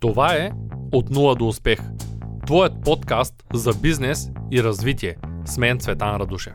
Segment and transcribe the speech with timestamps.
[0.00, 0.50] Това е
[0.92, 1.78] От нула до успех.
[2.46, 5.16] Твоят подкаст за бизнес и развитие.
[5.44, 6.54] С мен Цветан Радушев.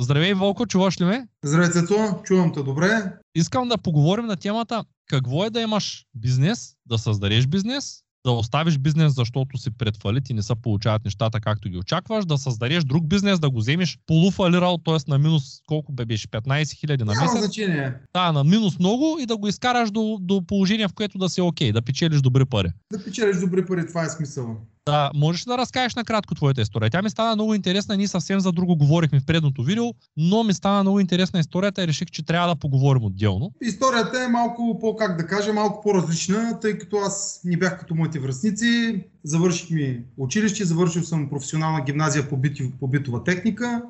[0.00, 1.28] Здравей, Волко, чуваш ли ме?
[1.44, 3.12] Здравей, Цето, чувам те добре.
[3.34, 8.78] Искам да поговорим на темата какво е да имаш бизнес, да създадеш бизнес да оставиш
[8.78, 12.84] бизнес, защото си пред фалит и не се получават нещата както ги очакваш, да създадеш
[12.84, 15.10] друг бизнес, да го вземеш полуфалирал, т.е.
[15.10, 17.24] на минус колко бе беше, 15 хиляди на месец.
[17.24, 17.94] Няма значение.
[18.14, 21.40] Да, на минус много и да го изкараш до, до положение, в което да си
[21.40, 22.68] окей, да печелиш добри пари.
[22.92, 24.56] Да печелиш добри пари, това е смисъл.
[24.86, 26.90] Да, можеш да разкажеш накратко твоята история.
[26.90, 29.84] Тя ми стана много интересна, ние съвсем за друго говорихме в предното видео,
[30.16, 33.52] но ми стана много интересна историята и реших, че трябва да поговорим отделно.
[33.62, 37.94] Историята е малко по, как да кажа, малко по-различна, тъй като аз не бях като
[37.94, 39.04] моите връзници.
[39.24, 43.82] Завърших ми училище, завършил съм професионална гимназия по, битов, по битова техника,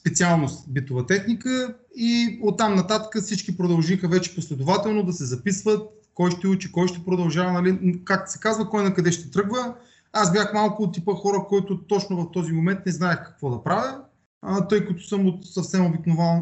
[0.00, 6.48] специалност битова техника и оттам нататък всички продължиха вече последователно да се записват кой ще
[6.48, 9.74] учи, кой ще продължава, нали, как се казва, кой на къде ще тръгва.
[10.12, 13.62] Аз бях малко от типа хора, които точно в този момент не знаех какво да
[13.62, 14.00] правя,
[14.42, 15.86] а, тъй като съм от съвсем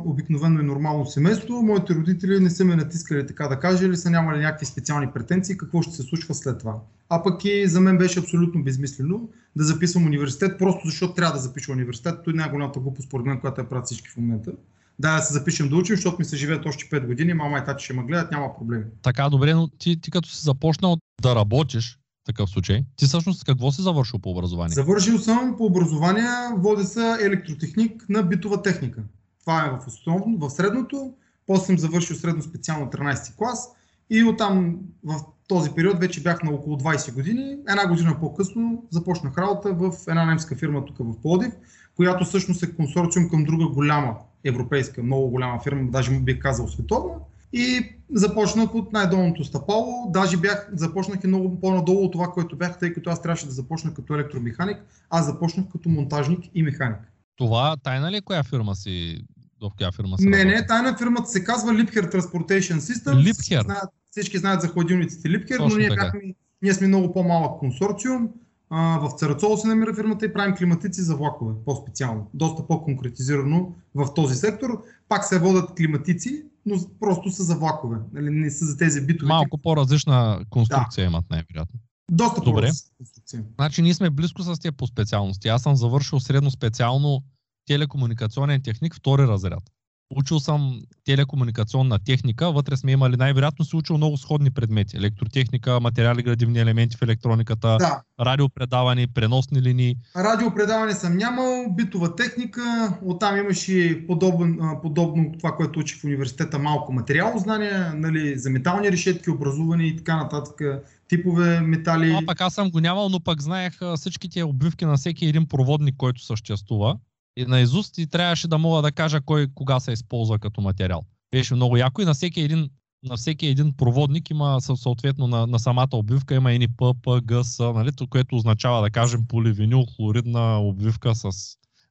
[0.04, 1.62] обикновено, и нормално семейство.
[1.62, 5.56] Моите родители не са ме натискали, така да кажа, или са нямали някакви специални претенции,
[5.56, 6.74] какво ще се случва след това.
[7.08, 11.42] А пък и за мен беше абсолютно безмислено да записвам университет, просто защото трябва да
[11.42, 12.14] запиша университет.
[12.24, 14.52] Той е най-голямата глупост, според мен, която я правят всички в момента.
[14.98, 17.64] Да, да се запишем да учим, защото ми се живеят още 5 години, мама и
[17.64, 18.84] тати ще ме гледат, няма проблеми.
[19.02, 22.84] Така, добре, но ти, ти като си започнал да работиш, такъв случай.
[22.96, 24.74] Ти всъщност какво си завършил по образование?
[24.74, 26.24] Завършил съм по образование,
[26.56, 29.02] водя се електротехник на битова техника.
[29.40, 31.12] Това е в основно, в средното.
[31.46, 33.68] После съм завършил средно специално 13 клас
[34.10, 37.56] и оттам в този период вече бях на около 20 години.
[37.68, 41.52] Една година по-късно започнах работа в една немска фирма тук в Плодив,
[41.96, 46.68] която всъщност е консорциум към друга голяма европейска, много голяма фирма, даже му бих казал
[46.68, 47.14] световна
[47.52, 50.10] и започнах от най-долното стъпало.
[50.10, 53.52] Даже бях, започнах и много по-надолу от това, което бях, тъй като аз трябваше да
[53.52, 54.76] започна като електромеханик.
[55.10, 56.98] Аз започнах като монтажник и механик.
[57.36, 59.24] Това тайна ли е коя фирма си?
[59.62, 60.54] В коя фирма си Не, работи?
[60.54, 63.32] не, тайна фирмата се казва Lipher Transportation System.
[63.32, 63.64] Lipher?
[63.64, 66.20] Знаят, всички знаят за хладилниците Lipher, но ние, бяхме,
[66.62, 68.28] ние сме много по-малък консорциум.
[68.70, 72.30] А, в Царацол се намира фирмата и правим климатици за влакове, по-специално.
[72.34, 74.82] Доста по-конкретизирано в този сектор.
[75.08, 77.96] Пак се водят климатици, но просто са за влакове.
[78.12, 79.28] Нали, не са за тези битови.
[79.28, 81.06] Малко по-различна конструкция да.
[81.06, 81.80] имат най-вероятно.
[82.10, 82.70] Доста Добре.
[82.98, 83.44] конструкция.
[83.54, 85.48] Значи ние сме близко с тия по специалности.
[85.48, 87.22] Аз съм завършил средно специално
[87.66, 89.62] телекомуникационен техник втори разряд.
[90.10, 94.96] Учил съм телекомуникационна техника, вътре сме имали най-вероятно се учил много сходни предмети.
[94.96, 98.02] Електротехника, материали, градивни елементи в електрониката, да.
[98.20, 99.96] радиопредаване, преносни линии.
[100.16, 106.92] Радиопредаване съм нямал, битова техника, оттам имаше подобен, подобно това, което учих в университета, малко
[106.92, 112.18] материално знание, нали, за метални решетки, образуване и така нататък, типове метали.
[112.22, 115.96] А пък аз съм го нямал, но пък знаех всичките обвивки на всеки един проводник,
[115.96, 116.96] който съществува
[117.36, 121.02] и на изуст и трябваше да мога да кажа кой кога се използва като материал.
[121.30, 122.70] Беше много яко и на всеки един,
[123.02, 127.44] на всеки един проводник има съответно на, на самата обвивка има и П, П, Г,
[127.44, 131.30] С, нали, което означава да кажем поливинил, хлоридна обвивка с...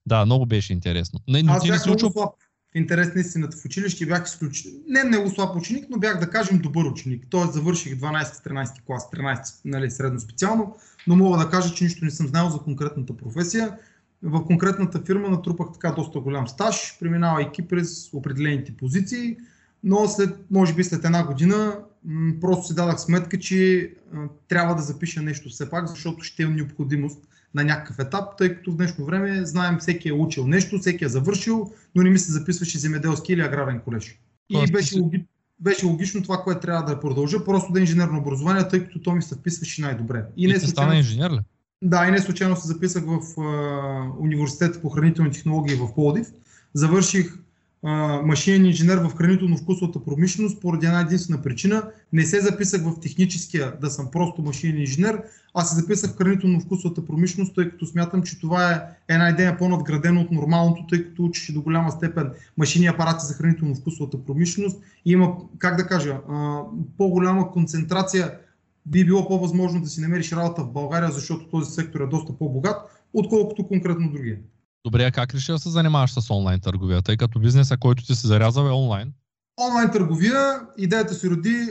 [0.06, 1.20] Да, много беше интересно.
[1.30, 2.12] Не, Аз ти не се учил...
[2.12, 2.30] слаб.
[2.74, 6.30] В интерес на истината в училище бях изключително, не много слаб ученик, но бях да
[6.30, 7.28] кажем добър ученик.
[7.30, 10.76] Тоест завърших 12-13 клас, 13 нали, средно специално,
[11.08, 13.78] но мога да кажа, че нищо не съм знал за конкретната професия
[14.24, 19.38] в конкретната фирма натрупах така доста голям стаж, преминавайки през определените позиции,
[19.84, 23.92] но след, може би след една година м- просто си дадах сметка, че
[24.48, 28.72] трябва да запиша нещо все пак, защото ще е необходимост на някакъв етап, тъй като
[28.72, 32.32] в днешно време знаем всеки е учил нещо, всеки е завършил, но не ми се
[32.32, 34.20] записваше земеделски или аграрен колеж.
[34.50, 35.26] И беше, логи,
[35.60, 39.12] беше логично това, което трябва да продължа, просто да е инженерно образование, тъй като то
[39.12, 40.26] ми се вписваше най-добре.
[40.38, 41.40] И, и не стана инженер ли?
[41.82, 43.20] Да, и не случайно се записах в
[44.20, 46.28] университет по хранителни технологии в Плодив.
[46.74, 47.40] Завърших
[48.24, 51.84] машинен инженер в хранително-вкусовата промишленост поради една единствена причина.
[52.14, 55.22] Не се записах в техническия да съм просто машинен инженер,
[55.54, 60.22] а се записах в хранително-вкусовата промишленост, тъй като смятам, че това е една идея по-надградена
[60.22, 65.36] от нормалното, тъй като учиш до голяма степен машини апарати за хранително-вкусовата промишленост и има,
[65.58, 66.18] как да кажа,
[66.98, 68.32] по-голяма концентрация
[68.86, 73.06] би било по-възможно да си намериш работа в България, защото този сектор е доста по-богат,
[73.14, 74.38] отколкото конкретно другия.
[74.86, 78.16] Добре, а как реши да се занимаваш с онлайн търговия, тъй като бизнеса, който ти
[78.16, 79.14] се зарязал е онлайн?
[79.70, 81.68] Онлайн търговия, идеята се роди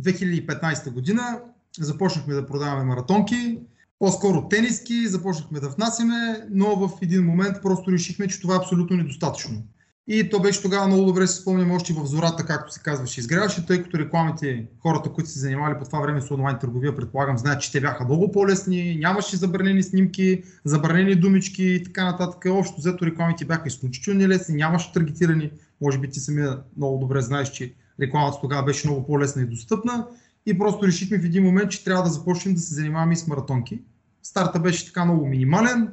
[0.00, 1.40] 2015 година.
[1.80, 3.58] Започнахме да продаваме маратонки,
[3.98, 8.96] по-скоро тениски, започнахме да внасяме, но в един момент просто решихме, че това е абсолютно
[8.96, 9.62] недостатъчно.
[10.08, 13.66] И то беше тогава много добре, си спомням още в зората, както се казваше, изгряваше,
[13.66, 17.62] тъй като рекламите, хората, които се занимавали по това време с онлайн търговия, предполагам, знаят,
[17.62, 22.44] че те бяха много по-лесни, нямаше забранени снимки, забранени думички и така нататък.
[22.50, 25.50] Общо взето рекламите бяха изключително лесни, нямаше таргетирани.
[25.80, 30.06] Може би ти самия много добре знаеш, че рекламата тогава беше много по-лесна и достъпна.
[30.46, 33.26] И просто решихме в един момент, че трябва да започнем да се занимаваме и с
[33.26, 33.80] маратонки.
[34.22, 35.88] Старта беше така много минимален,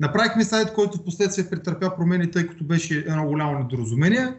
[0.00, 4.34] Направихме сайт, който в последствие претърпя промени, тъй като беше едно голямо недоразумение.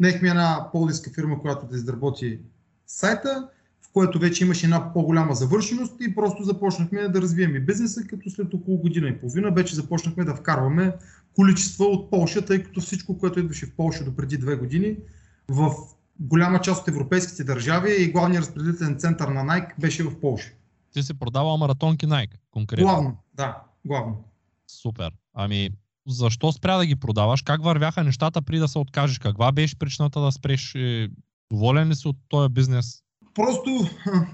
[0.00, 2.38] Нехме една полиска фирма, която да изработи
[2.86, 3.48] сайта,
[3.82, 8.54] в което вече имаше една по-голяма завършеност и просто започнахме да развиваме бизнеса, като след
[8.54, 10.92] около година и половина вече започнахме да вкарваме
[11.34, 14.96] количества от Полша, тъй като всичко, което идваше в Полша до преди две години,
[15.48, 15.72] в
[16.20, 20.52] голяма част от европейските държави и главният разпределителен център на Nike беше в Полша.
[20.92, 22.86] Ти си продавал маратонки Nike, конкретно?
[22.86, 24.24] Главно, да, главно.
[24.82, 25.10] Супер.
[25.34, 25.70] Ами,
[26.08, 27.42] защо спря да ги продаваш?
[27.42, 29.18] Как вървяха нещата при да се откажеш?
[29.18, 30.74] Каква беше причината да спреш?
[30.74, 31.08] Е,
[31.50, 33.02] доволен ли си от този бизнес?
[33.34, 33.88] Просто,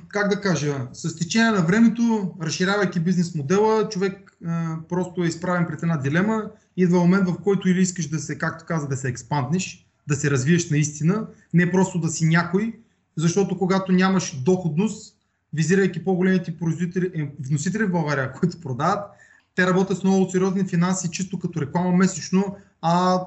[0.09, 5.67] как да кажа, с течение на времето, разширявайки бизнес модела, човек а, просто е изправен
[5.67, 6.51] пред една дилема.
[6.77, 10.31] Идва момент, в който или искаш да се, както каза, да се експандниш, да се
[10.31, 12.81] развиеш наистина, не просто да си някой,
[13.17, 15.17] защото когато нямаш доходност,
[15.53, 19.11] визирайки по-големите производители, е, вносители в България, които продават,
[19.55, 23.21] те работят с много сериозни финанси, чисто като реклама месечно, а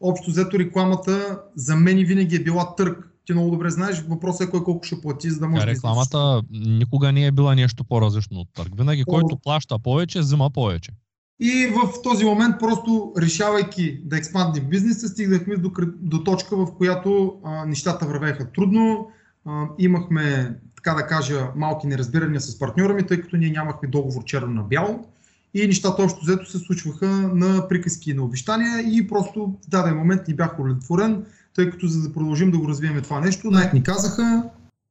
[0.00, 3.08] общо взето рекламата за мен винаги е била търг.
[3.24, 6.18] Ти много добре знаеш, въпросът е кой колко ще плати, за да може да Рекламата
[6.18, 8.72] да никога не е била нещо по-различно от търг.
[8.76, 10.92] Винаги който плаща повече, взима повече.
[11.40, 15.70] И в този момент, просто решавайки да експандим бизнеса, стигнахме до,
[16.00, 19.08] до точка, в която а, нещата вървеха трудно.
[19.44, 24.24] А, имахме, така да кажа, малки неразбирания с партньора ми, тъй като ние нямахме договор
[24.24, 25.06] черно на бяло
[25.54, 29.96] и нещата общо взето се случваха на приказки и на обещания и просто в даден
[29.96, 33.70] момент ни бях удовлетворен, тъй като за да продължим да го развием това нещо, най
[33.74, 34.42] ни казаха,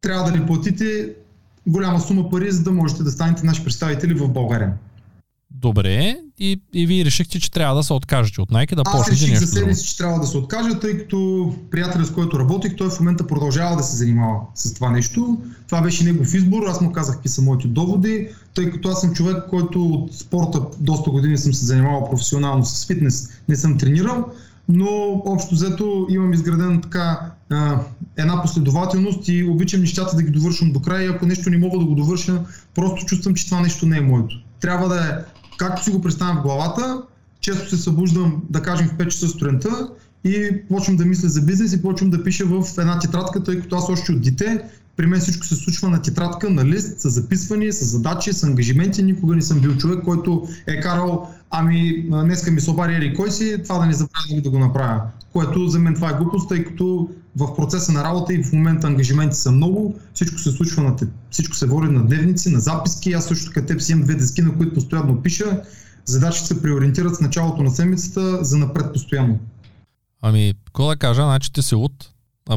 [0.02, 1.16] трябва да ни платите
[1.68, 4.74] голяма сума пари, за да можете да станете наши представители в България.
[5.56, 9.45] Добре, и, и вие решихте, че трябва да се откажете от Nike, да почнете нещо
[9.45, 12.89] за себе си, че трябва да се откажа, тъй като приятелят, с който работих, той
[12.89, 15.38] в момента продължава да се занимава с това нещо.
[15.68, 19.13] Това беше негов избор, аз му казах какви са моите доводи, тъй като аз съм
[19.13, 24.25] човек, който от спорта доста години съм се занимавал професионално с фитнес, не съм тренирал,
[24.69, 27.31] но общо взето имам изградена така
[28.18, 31.80] една последователност и обичам нещата да ги довършвам до края и ако нещо не мога
[31.80, 32.42] да го довърша,
[32.75, 34.36] просто чувствам, че това нещо не е моето.
[34.59, 35.31] Трябва да е
[35.62, 37.02] както си го представям в главата,
[37.40, 39.90] често се събуждам, да кажем, в 5 часа сутринта
[40.24, 43.75] и почвам да мисля за бизнес и почвам да пиша в една тетрадка, тъй като
[43.75, 44.63] аз още от дете,
[44.98, 49.04] при мен всичко се случва на тетрадка, на лист, с записвания, с задачи, с ангажименти.
[49.04, 53.31] Никога не съм бил човек, който е карал, ами днеска ми се обади или кой
[53.31, 55.02] си, това да не забравя да го направя.
[55.34, 58.88] Което за мен това е глупост, тъй като в процеса на работа и в момента
[58.88, 60.95] ангажименти са много, всичко се случва на
[61.31, 63.13] всичко се води на дневници, на записки.
[63.13, 65.62] Аз също като теб си имам две дески, на които постоянно пиша.
[66.06, 69.39] Задачите се преориентират с началото на седмицата за напред постоянно.
[70.22, 72.12] Ами, какво да кажа, значи ти си от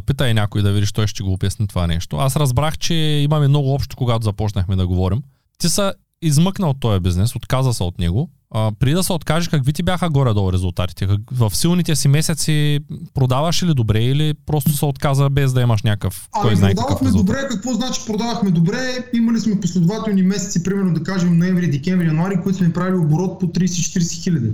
[0.06, 2.16] Питай някой да видиш, той ще го обясни това нещо.
[2.16, 5.22] Аз разбрах, че имаме много общо, когато започнахме да говорим.
[5.58, 8.30] Ти са измъкна от този бизнес, отказа се от него.
[8.56, 11.08] А, при да се откажеш, какви ти бяха горе-долу резултатите?
[11.32, 12.80] В силните си месеци
[13.14, 17.10] продаваш ли добре или просто се отказа без да имаш някакъв, кой ами, знае продавахме
[17.10, 18.78] добре, какво значи продавахме добре?
[19.12, 23.46] Имали сме последователни месеци, примерно да кажем ноември, декември, януари, които сме правили оборот по
[23.46, 24.52] 30-40 хиляди.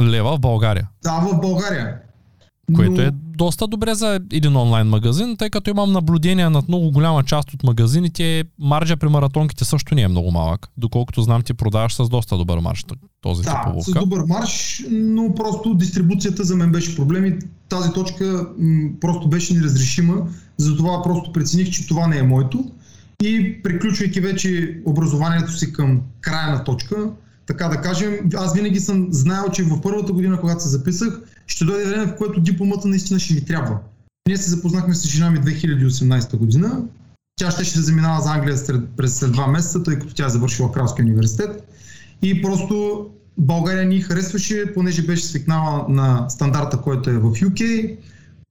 [0.00, 0.88] Лева в България?
[1.02, 1.96] Да, в България.
[2.76, 3.02] Което Но...
[3.02, 7.54] е доста добре за един онлайн магазин, тъй като имам наблюдение над много голяма част
[7.54, 8.44] от магазините.
[8.58, 10.68] Маржа при маратонките също не е много малък.
[10.76, 12.84] Доколкото знам, ти продаваш с доста добър марж
[13.22, 17.92] този да, тип с добър марш, но просто дистрибуцията за мен беше проблем и тази
[17.92, 20.14] точка м- просто беше неразрешима.
[20.56, 22.64] Затова просто прецених, че това не е моето.
[23.22, 26.96] И приключвайки вече образованието си към крайна точка,
[27.46, 31.64] така да кажем, аз винаги съм знаел, че в първата година, когато се записах, ще
[31.64, 33.78] дойде време, в което дипломата наистина ще ми трябва.
[34.28, 36.82] Ние се запознахме с жена ми 2018 година.
[37.36, 40.28] Тя ще ще заминава за Англия след, през след два месеца, тъй като тя е
[40.28, 41.68] завършила Кралския университет.
[42.22, 43.06] И просто
[43.38, 47.96] България ни харесваше, понеже беше свикнала на стандарта, който е в UK.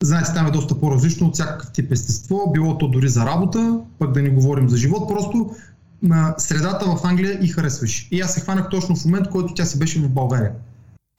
[0.04, 4.12] Знаете, там е доста по-различно от всякакъв тип естество, било то дори за работа, пък
[4.12, 5.56] да не говорим за живот, просто
[6.38, 8.08] средата в Англия и харесваше.
[8.12, 10.52] И аз се хванах точно в момент, който тя си беше в България.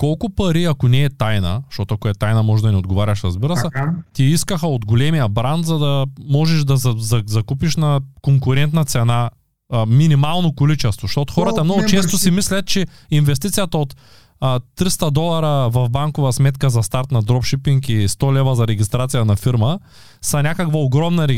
[0.01, 3.57] Колко пари, ако не е тайна, защото ако е тайна, може да не отговаряш, разбира
[3.57, 3.69] се,
[4.13, 9.31] ти искаха от големия бранд, за да можеш да за, за, закупиш на конкурентна цена
[9.73, 13.97] а, минимално количество, защото хората много често си мислят, че инвестицията от
[14.41, 19.25] а, 300 долара в банкова сметка за старт на дропшипинг и 100 лева за регистрация
[19.25, 19.79] на фирма
[20.23, 21.29] са някаква огромна,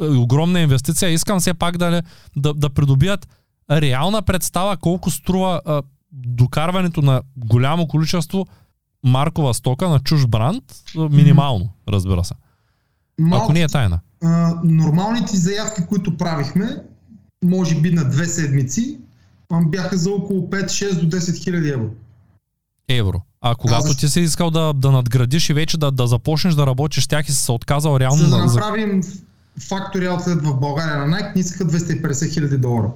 [0.00, 1.10] огромна инвестиция.
[1.10, 2.02] Искам все пак да,
[2.36, 3.28] да, да придобият
[3.70, 8.46] реална представа колко струва а, докарването на голямо количество
[9.04, 10.64] маркова стока на чуж бранд,
[11.10, 12.34] минимално, разбира се.
[13.18, 14.00] Малко, Ако не е тайна.
[14.22, 16.76] А, нормалните заявки, които правихме,
[17.44, 18.98] може би на две седмици,
[19.52, 21.90] бяха за около 5-6 до 10 хиляди евро.
[22.88, 23.22] Евро.
[23.40, 26.66] А когато да, ти си искал да, да надградиш и вече да, да започнеш да
[26.66, 28.16] работиш с тях и си се отказал реално...
[28.16, 29.02] За да направим
[29.68, 32.90] фактори Outlet в България на Nike, ни искаха 250 хиляди долара.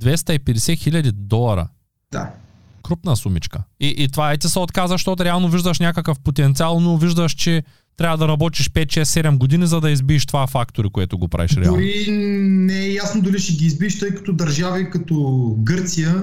[0.00, 1.68] 250 хиляди долара?
[2.12, 2.30] Да.
[2.84, 3.62] Крупна сумичка.
[3.80, 7.62] И, и това е ти се отказа, защото реално виждаш някакъв потенциал, но виждаш, че
[7.96, 11.56] трябва да работиш 5, 6, 7 години, за да избиеш това фактори, което го правиш
[11.56, 11.76] реално.
[11.76, 12.06] Дори
[12.40, 16.22] не е ясно дали ще ги избиеш, тъй като държави като Гърция,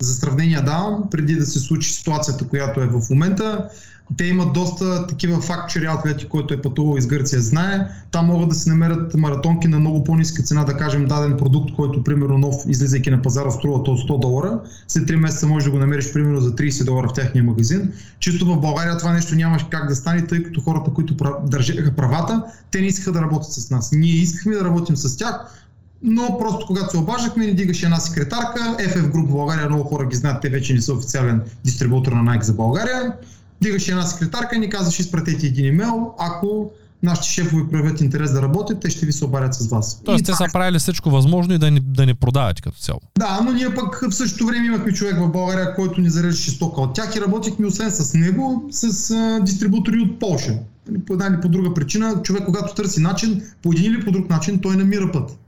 [0.00, 3.68] за сравнение давам, преди да се случи ситуацията, която е в момента,
[4.16, 7.88] те имат доста такива фактчери атлети, който е пътувал из Гърция, знае.
[8.10, 12.04] Там могат да се намерят маратонки на много по-ниска цена, да кажем даден продукт, който
[12.04, 14.60] примерно нов, излизайки на пазара, струва от 100 долара.
[14.88, 17.92] След 3 месеца можеш да го намериш примерно за 30 долара в техния магазин.
[18.18, 22.42] Чисто в България това нещо нямаше как да стане, тъй като хората, които държаха правата,
[22.70, 23.92] те не искаха да работят с нас.
[23.92, 25.64] Ние искахме да работим с тях,
[26.02, 30.16] но просто когато се обаждахме, ни дигаше една секретарка, FF Group България, много хора ги
[30.16, 33.12] знаят, те вече не са официален дистрибутор на Nike за България
[33.60, 36.70] Дигаше една секретарка и ни казваше, изпратете един имейл, ако
[37.04, 40.00] нашите шефове проявят интерес да работят, те ще ви се обарят с вас.
[40.04, 43.00] Тоест, и те са правили всичко възможно и да ни, да ни продават като цяло.
[43.18, 46.80] Да, но ние пък в същото време имахме човек в България, който ни зареждаше стока
[46.80, 50.58] от тях и работихме освен с него, с а, дистрибутори от Польша.
[50.88, 54.12] Нали, по една или по друга причина, човек когато търси начин, по един или по
[54.12, 55.38] друг начин, той намира път.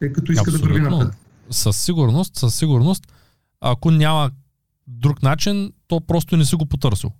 [0.00, 0.68] Тъй като иска Абсолютно.
[0.68, 1.18] да върви напред.
[1.50, 3.02] Със сигурност, със сигурност,
[3.60, 4.30] ако няма
[4.86, 7.10] друг начин, то просто не си го потърсил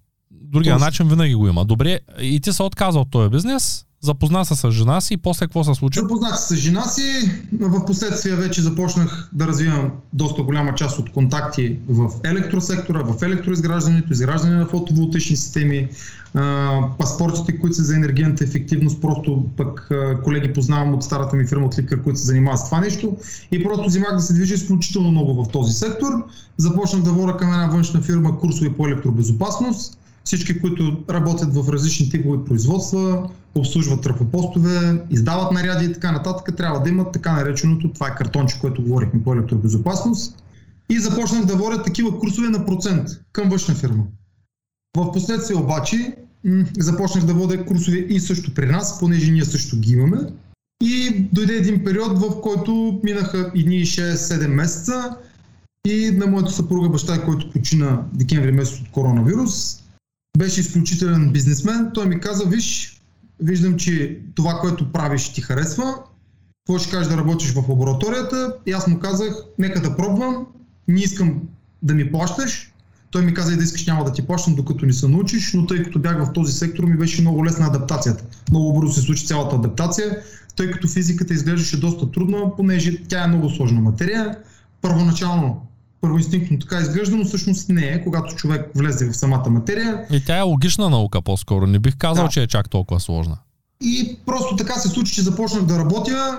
[0.53, 0.85] другия Точно.
[0.85, 1.65] начин винаги го има.
[1.65, 5.47] Добре, и ти се отказа от този бизнес, запозна се с жена си и после
[5.47, 6.01] какво се случи?
[6.01, 7.03] Запознах се с жена си,
[7.61, 14.13] в последствие вече започнах да развивам доста голяма част от контакти в електросектора, в електроизграждането,
[14.13, 15.89] изграждане на фотоволтични системи,
[16.99, 19.91] паспортите, които са за енергийната ефективност, просто пък
[20.25, 23.17] колеги познавам от старата ми фирма от Ликър, които се занимават с това нещо
[23.53, 26.13] и просто взимах да се движи изключително много в този сектор.
[26.57, 32.11] Започнах да вора към една външна фирма курсове по електробезопасност всички, които работят в различни
[32.11, 38.09] типове производства, обслужват тръфопостове, издават наряди и така нататък, трябва да имат така нареченото, това
[38.09, 40.43] е картонче, което говорихме по електробезопасност.
[40.91, 44.05] И започнах да водя такива курсове на процент към външна фирма.
[44.97, 46.15] В последствие обаче
[46.79, 50.19] започнах да водя курсове и също при нас, понеже ние също ги имаме.
[50.83, 55.17] И дойде един период, в който минаха едни 6-7 месеца
[55.87, 59.88] и на моята съпруга баща, който почина декември месец от коронавирус,
[60.39, 61.91] беше изключителен бизнесмен.
[61.95, 63.01] Той ми каза, виж,
[63.41, 65.95] виждам, че това, което правиш ти харесва,
[66.67, 68.55] какво ще кажеш да работиш в лабораторията?
[68.67, 70.47] И аз му казах, нека да пробвам,
[70.89, 71.41] не искам
[71.83, 72.73] да ми плащаш.
[73.11, 75.67] Той ми каза и да искаш няма да ти плащам, докато не се научиш, но
[75.67, 78.25] тъй като бях в този сектор, ми беше много лесна адаптацията.
[78.51, 80.19] Много бързо се случи цялата адаптация,
[80.57, 84.39] тъй като физиката изглеждаше доста трудна, понеже тя е много сложна материя.
[84.81, 85.68] Първоначално
[86.01, 90.07] първоинстинктно така изглежда, но всъщност не е, когато човек влезе в самата материя.
[90.11, 91.67] И тя е логична наука по-скоро.
[91.67, 92.31] Не бих казал, да.
[92.31, 93.39] че е чак толкова сложна.
[93.81, 96.39] И просто така се случи, че започнах да работя.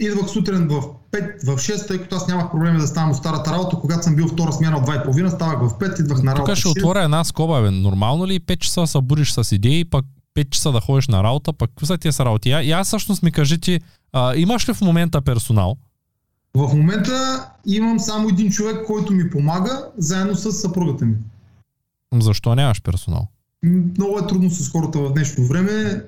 [0.00, 3.52] Идвах сутрин в 5, в 6, тъй като аз нямах проблеми да ставам от старата
[3.52, 3.76] работа.
[3.80, 6.52] Когато съм бил втора смяна от 2,5, ставах в 5, идвах на работа.
[6.52, 7.70] Тук ще отворя една скоба, бе.
[7.70, 10.04] Нормално ли 5 часа се будиш с идеи, пък
[10.38, 12.48] 5 часа да ходиш на работа, пък какви са тия са работи?
[12.48, 13.80] И аз всъщност ми кажи ти,
[14.12, 15.76] а, имаш ли в момента персонал?
[16.58, 21.14] В момента имам само един човек, който ми помага, заедно с съпругата ми.
[22.20, 23.26] Защо нямаш персонал?
[23.98, 26.02] Много е трудно с хората в днешно време.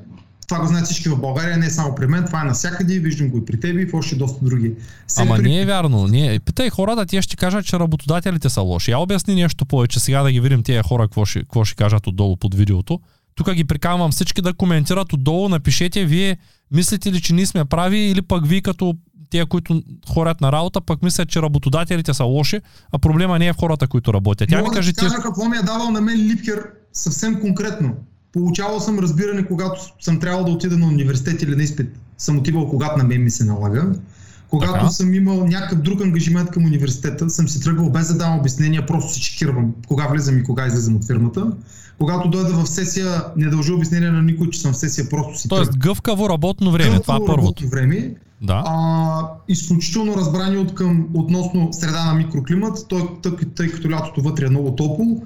[0.49, 3.28] Това го знаят всички в България, не е само при мен, това е навсякъде, виждам
[3.28, 4.73] го и при теб и в още доста други.
[5.07, 5.28] Сектори...
[5.28, 6.07] Ама не е вярно.
[6.07, 6.40] Не.
[6.45, 8.90] Питай хората, тия ще кажат, че работодателите са лоши.
[8.90, 12.07] Я обясни нещо повече, сега да ги видим тия хора, какво ще, какво ще кажат
[12.07, 13.00] отдолу под видеото.
[13.35, 16.38] Тук ги приканвам всички да коментират отдолу, напишете вие
[16.72, 18.94] мислите ли, че ние сме прави или пък вие като
[19.30, 22.60] тия, които хорят на работа, пък мислят, че работодателите са лоши,
[22.92, 24.48] а проблема не е в хората, които работят.
[24.48, 26.62] Тя ми каже, да кажа какво ми е давал на мен Липкер
[26.92, 27.94] съвсем конкретно.
[28.32, 31.98] Получавал съм разбиране, когато съм трябвало да отида на университет или на изпит.
[32.18, 33.92] Съм отивал, когато на мен ми се налага.
[34.48, 34.88] Когато така.
[34.88, 39.12] съм имал някакъв друг ангажимент към университета, съм си тръгвал без да давам обяснения, просто
[39.12, 41.52] си чекирвам кога влизам и кога излизам от фирмата.
[42.00, 45.49] Когато дойда в сесия, не дължа обяснение на никой, че съм в сесия, просто си
[45.49, 45.80] Тоест тръгвам.
[45.80, 47.69] гъвкаво работно време, гъвкаво това е първото.
[47.69, 48.14] време.
[48.42, 48.62] Да.
[48.66, 54.47] А, изключително разбрани от към, относно среда на микроклимат, той, тъй, тъй като лятото вътре
[54.47, 55.23] е много топло.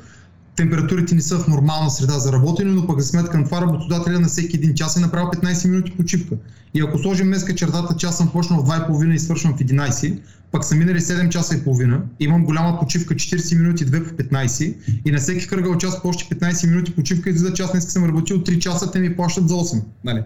[0.56, 4.20] Температурите не са в нормална среда за работене, но пък за сметка на това работодателя
[4.20, 6.34] на всеки един час е направил 15 минути почивка.
[6.74, 10.18] И ако сложим днеска чертата, че аз съм почнал в 2.30 и свършвам в 11,
[10.52, 14.76] пък са минали 7 часа и половина, имам голяма почивка 40 минути, 2 по 15
[15.04, 18.04] и на всеки кръгъл час по още 15 минути почивка и за час днес съм
[18.04, 19.82] работил 3 часа, те ми плащат за 8.
[20.04, 20.22] Нали?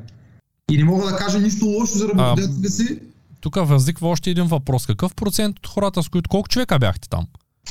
[0.71, 2.99] И не мога да кажа нищо лошо за работодателите си.
[3.41, 4.87] Тук възниква още един въпрос.
[4.87, 7.27] Какъв процент от хората, с които колко човека бяхте там?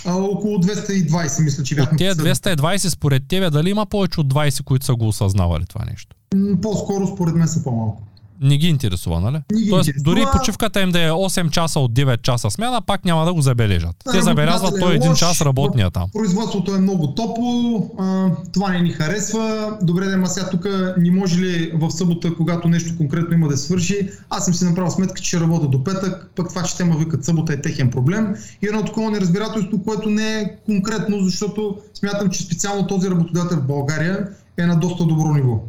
[0.05, 1.95] А, около 220, мисля, че бяхме.
[1.95, 5.85] От тези 220, според тебе, дали има повече от 20, които са го осъзнавали това
[5.85, 6.15] нещо?
[6.61, 8.06] По-скоро, според мен, са по-малко.
[8.41, 9.41] Не ги интересува, нали?
[9.53, 10.15] Не ги Тоест, интересува.
[10.15, 13.41] дори почивката им да е 8 часа от 9 часа смяна, пак няма да го
[13.41, 13.95] забележат.
[14.05, 16.09] Да, Те забелязват работодателят той е един лош, час работния там.
[16.13, 19.77] Производството е много топло, а, това не ни харесва.
[19.81, 20.65] Добре, да, ма сега тук
[20.97, 24.91] не може ли в събота, когато нещо конкретно има да свърши, аз съм си направил
[24.91, 27.89] сметка, че ще работя до петък, пък това, че те ме викат събота е техен
[27.89, 28.35] проблем.
[28.61, 33.67] И едно такова неразбирателство, което не е конкретно, защото смятам, че специално този работодател в
[33.67, 34.27] България
[34.57, 35.59] е на доста добро ниво.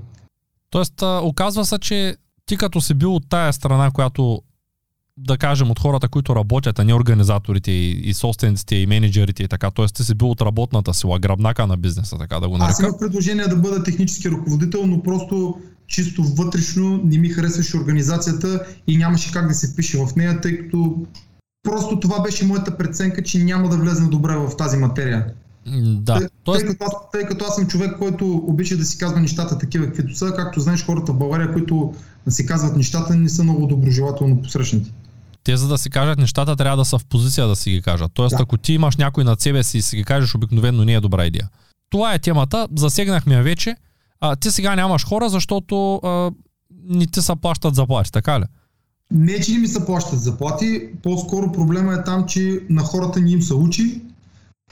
[0.71, 2.17] Тоест, оказва се, че
[2.49, 4.43] ти като си бил от тая страна, която
[5.17, 9.49] да кажем от хората, които работят, а не организаторите и, и собствениците и менеджерите и
[9.49, 9.71] така.
[9.71, 12.83] Тоест ти си бил от работната сила, гръбнака на бизнеса, така да го Аз нарека.
[12.83, 18.97] имах предложение да бъда технически ръководител, но просто чисто вътрешно не ми харесваше организацията и
[18.97, 20.97] нямаше как да се пише в нея, тъй като
[21.63, 25.27] просто това беше моята преценка, че няма да влезна добре в тази материя.
[25.83, 26.19] Да.
[26.19, 29.21] Тъй, Тоест, тъй, като аз, тъй като аз съм човек, който обича да си казва
[29.21, 31.95] нещата такива, каквито са, както знаеш хората в България, които
[32.33, 34.93] си казват нещата, не са много доброжелателно посрещнати.
[35.45, 38.11] те за да си кажат нещата, трябва да са в позиция да си ги кажат.
[38.15, 38.43] Тоест, Да.
[38.43, 41.27] ако ти имаш някой над себе си и си ги кажеш, обикновено не е добра
[41.27, 41.49] идея.
[41.91, 43.77] Това е темата, засегнахме я вече.
[44.21, 46.31] А, ти сега нямаш хора, защото а,
[46.85, 48.45] не ти са плащат заплати, така ли?
[49.11, 53.33] Не, че не ми се плащат заплати, по-скоро проблема е там, че на хората ни
[53.33, 54.01] им се учи.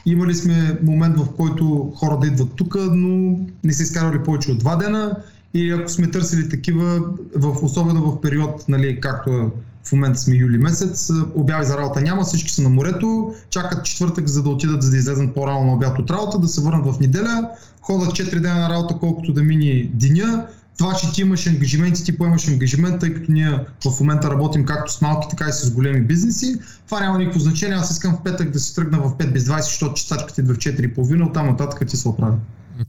[0.07, 4.59] Имали сме момент, в който хора да идват тук, но не са изкарали повече от
[4.59, 5.17] два дена.
[5.57, 7.01] И ако сме търсили такива,
[7.37, 9.51] в, особено в период, нали, както е
[9.85, 14.27] в момента сме юли месец, обяви за работа няма, всички са на морето, чакат четвъртък,
[14.27, 17.01] за да отидат, за да излезат по-рано на обяд от работа, да се върнат в
[17.01, 20.47] неделя, ходят 4 дена на работа, колкото да мини деня,
[20.79, 24.93] това, че ти имаш ангажименти, ти поемаш ангажимент, тъй като ние в момента работим както
[24.93, 26.57] с малки, така и с големи бизнеси.
[26.87, 27.77] Това няма никакво значение.
[27.77, 30.59] Аз искам в петък да се тръгна в 5 без 20, защото чистачката идва в
[30.59, 32.37] 4,5, оттам нататък ти се оправи.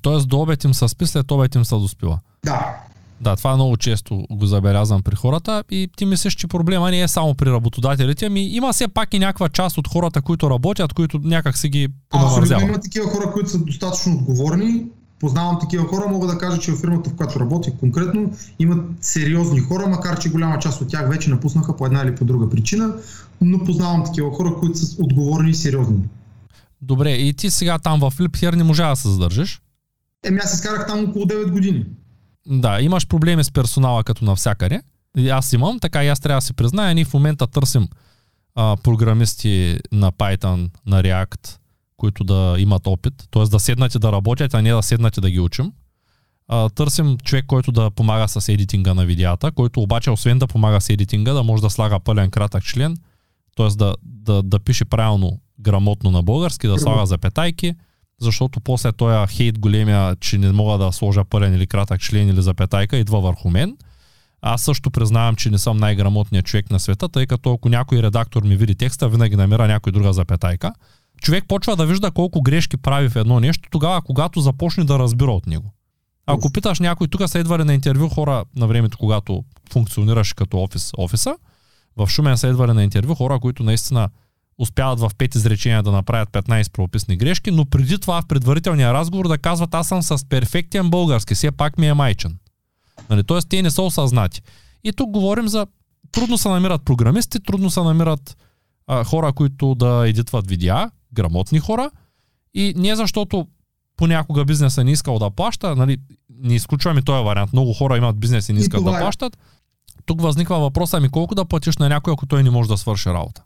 [0.02, 2.20] Тоест до обед им са спи, след обед им са доспива.
[2.46, 2.76] Да,
[3.22, 7.08] Да, това много често го забелязвам при хората и ти мислиш, че проблема не е
[7.08, 11.20] само при работодателите, ами има все пак и някаква част от хората, които работят, които
[11.24, 12.64] някак си ги Абсолютно понамързяват.
[12.68, 14.84] има такива хора, които са достатъчно отговорни.
[15.20, 19.60] Познавам такива хора, мога да кажа, че в фирмата, в която работя конкретно, имат сериозни
[19.60, 22.94] хора, макар че голяма част от тях вече напуснаха по една или по друга причина,
[23.42, 26.00] но познавам такива хора, които са отговорни и сериозни.
[26.82, 29.62] Добре, и ти сега там в Липхер не можа да се задържиш.
[30.26, 31.86] Еми аз изкарах там около 9 години.
[32.48, 34.82] Да, имаш проблеми с персонала като навсякъде.
[35.32, 36.96] Аз имам, така и аз трябва да си призная.
[36.96, 37.88] Ние в момента търсим
[38.56, 41.58] а, програмисти на Python, на React,
[41.98, 43.44] които да имат опит, т.е.
[43.44, 45.72] да седнат и да работят, а не да седнат и да ги учим.
[46.48, 50.82] А, търсим човек, който да помага с едитинга на видеята, който обаче освен да помага
[50.82, 52.98] с едитинга, да може да слага пълен кратък член,
[53.58, 53.68] т.е.
[53.68, 57.74] Да, да, да пише правилно, грамотно на български, да слага запетайки,
[58.22, 62.42] защото после този хейт големия, че не мога да сложа пълен или кратък член или
[62.42, 63.78] запетайка, идва върху мен.
[64.42, 68.44] Аз също признавам, че не съм най-грамотният човек на света, тъй като ако някой редактор
[68.44, 70.74] ми види текста, винаги намира някой друга запетайка.
[71.22, 75.32] Човек почва да вижда колко грешки прави в едно нещо, тогава когато започне да разбира
[75.32, 75.74] от него.
[76.26, 80.92] Ако питаш някой, тук са идвали на интервю хора на времето, когато функционираш като офис,
[80.98, 81.36] офиса,
[81.98, 84.10] в Шумен са идвали на интервю хора, които наистина
[84.60, 89.28] успяват в пет изречения да направят 15 правописни грешки, но преди това в предварителния разговор
[89.28, 92.38] да казват аз съм с перфектен български, все пак ми е майчен.
[93.10, 94.42] Нали, Тоест те не са осъзнати.
[94.84, 95.68] И тук говорим за
[96.12, 98.38] трудно се намират програмисти, трудно се намират
[98.88, 101.92] а, хора, които да едитват видеа, грамотни хора
[102.54, 103.48] и не защото
[103.98, 105.98] понякога бизнеса не искал да плаща, нали,
[106.30, 107.54] не изключваме този вариант.
[107.54, 109.02] Много хора имат бизнес и не И искат да това е.
[109.02, 109.38] плащат.
[110.06, 113.10] Тук възниква въпроса ми колко да платиш на някой, ако той не може да свърши
[113.10, 113.44] работа.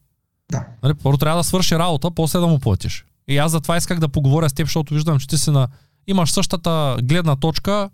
[0.51, 0.65] Да.
[0.83, 3.05] Нали, първо трябва да свърши работа, после да му платиш.
[3.27, 5.67] И аз затова исках да поговоря с теб, защото виждам, че ти си на...
[6.07, 7.89] имаш същата гледна точка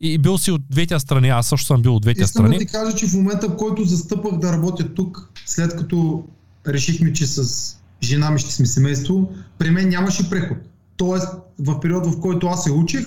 [0.00, 1.28] и, бил си от двете страни.
[1.28, 2.66] Аз също съм бил от двете Искам да страни.
[2.66, 6.24] ти кажа, че в момента, в който застъпах да работя тук, след като
[6.68, 10.58] решихме, че с жена ми ще сме семейство, при мен нямаше преход.
[10.96, 13.06] Тоест, в период, в който аз се учих,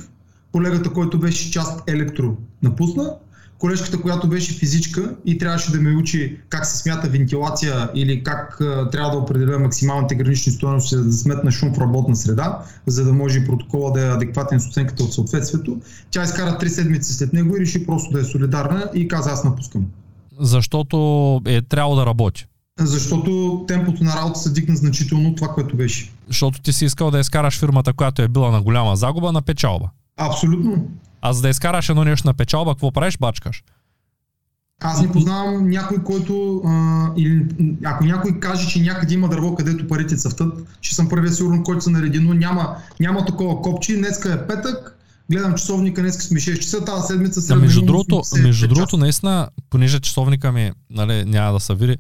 [0.52, 3.14] колегата, който беше част електро, напусна.
[3.60, 8.62] Колежката, която беше физичка и трябваше да ме учи как се смята вентилация или как
[8.62, 13.06] а, трябва да определя максималните гранични стоености, за да сметна шум в работна среда, за
[13.06, 15.82] да може протокола да е адекватен с оценката от съответствието.
[16.12, 19.44] Тя изкара три седмици след него и реши просто да е солидарна и каза аз
[19.44, 19.86] напускам.
[20.40, 22.48] Защото е трябвало да работи.
[22.80, 26.12] Защото темпото на работа се дигна значително от това, което беше.
[26.28, 29.90] Защото ти си искал да изкараш фирмата, която е била на голяма загуба, на печалба.
[30.18, 30.88] Абсолютно.
[31.26, 33.18] А за да изкараш едно нещо на печалба, какво правиш?
[33.18, 33.64] Бачкаш.
[34.82, 37.46] Аз не познавам някой, който, а, или
[37.84, 41.82] ако някой каже, че някъде има дърво, където парите цъфтат, ще съм първия сигурен, който
[41.82, 43.98] се нареди, но няма, няма такова копче.
[43.98, 44.98] Днеска е петък,
[45.32, 47.54] гледам часовника, днеска сме 6 часа, тази седмица се.
[47.54, 51.98] Да, между другото, между другото, наистина, понеже часовника ми нали, няма да се види,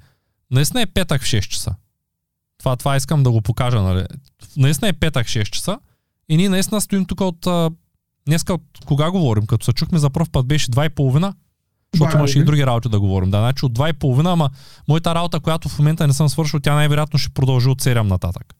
[0.52, 1.76] наистина е петък в 6 часа.
[2.58, 3.82] Това, това искам да го покажа.
[3.82, 4.06] Нали.
[4.58, 5.78] Наистина е петък 6 часа
[6.30, 7.48] и ние наистина стоим тук от...
[8.28, 9.46] Днеска от кога говорим?
[9.46, 11.34] Като се чухме за първ път беше 2,5
[11.94, 13.32] защото имаше и други работи да говорим.
[13.32, 14.50] Да, значи от 2,5, ама
[14.88, 18.54] моята работа, която в момента не съм свършил, тя най-вероятно ще продължи от 7 нататък.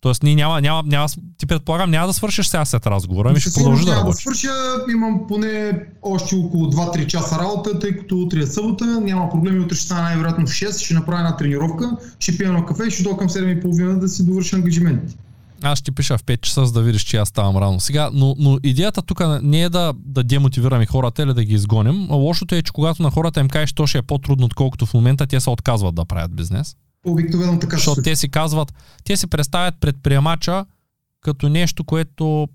[0.00, 3.52] Тоест, ние няма, няма, няма, ти предполагам, няма да свършиш сега след разговора, ми ще
[3.54, 4.24] продължи да работиш.
[4.24, 4.50] Да свърша,
[4.92, 9.76] имам поне още около 2-3 часа работа, тъй като утре е събота, няма проблеми, утре
[9.76, 13.02] ще стана най-вероятно в 6, ще направя една тренировка, ще пия на кафе и ще
[13.02, 15.14] дойда към 7.30 да си довърша ангажиментите.
[15.62, 17.80] Аз ще пиша в 5 часа, за да видиш, че аз ставам рано.
[17.80, 22.10] Сега, но, но идеята тук не е да, да демотивираме хората или да ги изгоним.
[22.10, 25.26] Лошото е, че когато на хората им кажеш, то ще е по-трудно, отколкото в момента
[25.26, 26.76] те се отказват да правят бизнес.
[27.06, 27.76] Обикновено така.
[27.76, 30.64] Защото те си казват, те си представят предприемача
[31.20, 32.48] като нещо, което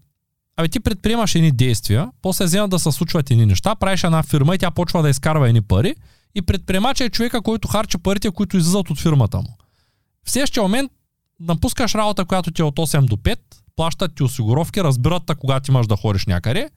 [0.58, 4.56] Абе ти предприемаш едни действия, после вземат да се случват едни неща, правиш една фирма
[4.56, 5.96] и тя почва да изкарва едни пари
[6.36, 9.58] и предприемача е човека, който харча парите, които излизат от фирмата му.
[10.26, 10.92] В следващия момент
[11.48, 13.38] напускаш работа, която ти е от 8 до 5,
[13.76, 16.70] плащат ти осигуровки, разбират те когато имаш да ходиш някъде,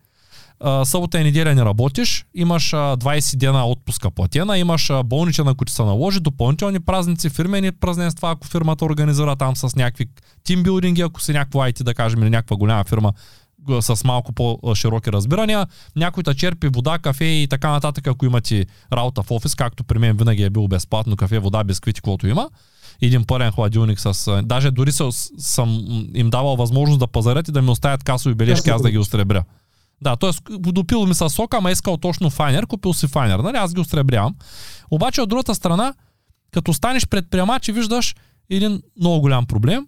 [0.84, 6.20] събота и неделя не работиш, имаш 20 дена отпуска платена, имаш болнична, които се наложи,
[6.20, 10.06] допълнителни празници, фирмени празненства, ако фирмата организира там с някакви
[10.44, 13.12] тимбилдинги, ако си някаква IT, да кажем, или някаква голяма фирма
[13.80, 15.66] с малко по-широки разбирания.
[15.96, 19.98] Някой та черпи вода, кафе и така нататък, ако имате работа в офис, както при
[19.98, 22.48] мен винаги е било безплатно кафе, вода, бисквити, каквото има
[23.02, 24.42] един пълен хладилник с...
[24.44, 24.92] Даже дори
[25.38, 28.98] съм им давал възможност да пазарят и да ми оставят касови бележки, аз да ги
[28.98, 29.44] остребря.
[30.02, 30.30] Да, т.е.
[30.58, 33.56] допил ми с сока, ама искал точно файнер, купил си файнер, нали?
[33.56, 34.34] Аз ги остребрявам.
[34.90, 35.94] Обаче от другата страна,
[36.52, 38.14] като станеш предприемач и виждаш
[38.50, 39.86] един много голям проблем,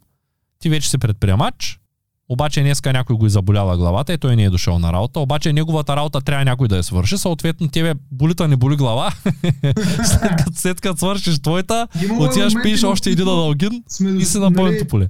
[0.59, 1.81] ти вече си предприемач,
[2.29, 5.21] обаче днеска някой го е заболяла главата и той не е дошъл на работа.
[5.21, 7.19] Обаче неговата работа трябва някой да я свърши.
[7.19, 9.13] Съответно, тебе болита не боли глава.
[10.05, 11.89] след, като, след като свършиш твоята,
[12.19, 13.83] отиваш, пиеш още един дългин
[14.19, 15.09] и си на пълното нали, поле.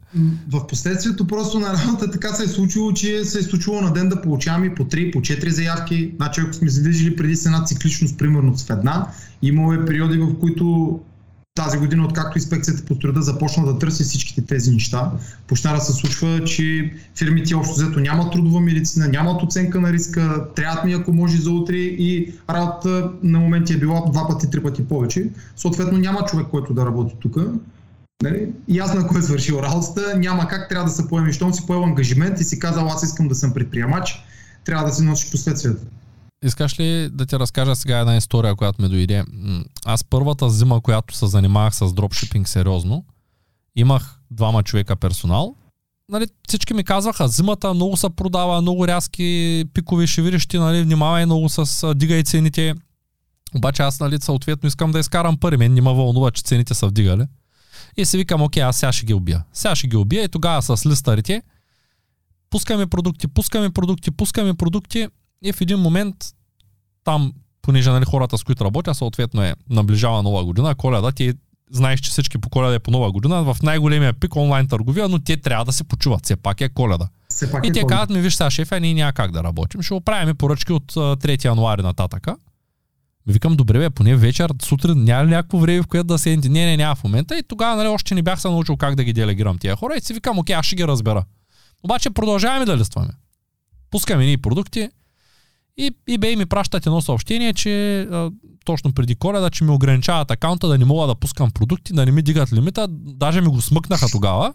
[0.48, 4.09] В последствието просто на работа така се е случило, че се е случило на ден
[4.09, 6.11] да получаваме и по 3, по 4 заявки.
[6.16, 9.07] Значи ако сме задвижили преди с една цикличност, примерно в една,
[9.42, 10.98] имало е периоди, в които
[11.58, 15.10] тази година, откакто инспекцията по труда започна да търси всичките тези неща,
[15.46, 20.44] почна да се случва, че фирмите общо взето нямат трудова медицина, нямат оценка на риска,
[20.56, 24.62] трябват ми ако може за утре и работата на моменти е била два пъти, три
[24.62, 25.28] пъти повече.
[25.56, 27.36] Съответно няма човек, който да работи тук.
[28.22, 28.48] Нали?
[28.68, 31.32] Ясно кой е свършил работата, няма как трябва да се поеме.
[31.32, 34.22] Щом си поел ангажимент и си казал аз искам да съм предприемач,
[34.64, 35.82] трябва да си носиш последствията.
[36.44, 39.24] Искаш ли да ти разкажа сега една история, която ми дойде?
[39.85, 43.05] Аз първата зима, която се занимавах с дропшипинг сериозно,
[43.77, 45.55] имах двама човека персонал.
[46.09, 51.48] Нали, всички ми казваха, зимата много се продава, много рязки пикови, ще нали, внимавай много
[51.48, 52.74] с дигай цените.
[53.57, 55.57] Обаче аз, нали, съответно искам да изкарам пари.
[55.57, 57.27] Мен не ме вълнува, че цените са вдигали.
[57.96, 59.44] И си викам, окей, аз сега ще ги убия.
[59.53, 61.42] Сега ще ги убия и тогава с листарите
[62.51, 65.09] пускаме продукти, пускаме продукти, пускаме продукти
[65.42, 66.16] и в един момент
[67.05, 71.33] там, понеже нали, хората с които работя, съответно е наближава нова година, коледа, ти
[71.70, 75.18] знаеш, че всички по коледа е по нова година, в най-големия пик онлайн търговия, но
[75.18, 76.24] те трябва да се почуват.
[76.24, 77.09] Все пак е коледа.
[77.53, 79.83] пак и е те казват ми, виж сега шефа, ние няма как да работим.
[79.83, 82.37] Ще оправим поръчки от 3 януари нататъка.
[83.27, 86.48] Викам, добре, бе, поне вечер, сутрин, няма ли някакво време, в което да се Не,
[86.48, 87.38] не, няма в момента.
[87.38, 89.96] И тогава нали, още не бях се научил как да ги делегирам тия хора.
[89.96, 91.24] И си викам, окей, аз ще ги разбера.
[91.83, 93.11] Обаче продължаваме да листваме.
[93.90, 94.88] Пускаме ни продукти,
[95.78, 98.30] и eBay ми пращат едно съобщение, че а,
[98.64, 102.12] точно преди коледа, че ми ограничават акаунта да не мога да пускам продукти, да не
[102.12, 104.54] ми дигат лимита, даже ми го смъкнаха тогава.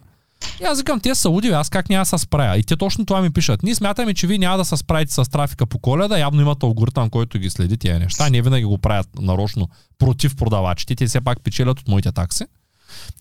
[0.61, 2.57] И аз викам, те са луди, аз как няма да се справя?
[2.57, 3.63] И те точно това ми пишат.
[3.63, 7.09] Ние смятаме, че вие няма да се справите с трафика по коледа, явно имат алгоритъм,
[7.09, 8.29] който ги следи тия неща.
[8.29, 12.45] Не винаги го правят нарочно против продавачите, те все пак печелят от моите такси.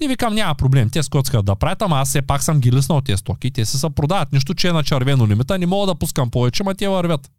[0.00, 3.00] И викам, няма проблем, те скоцкат да правят, ама аз все пак съм ги лиснал
[3.00, 4.32] тези стоки, те се са продават.
[4.32, 7.30] Нищо, че е на червено лимита, не мога да пускам повече, ма те вървят.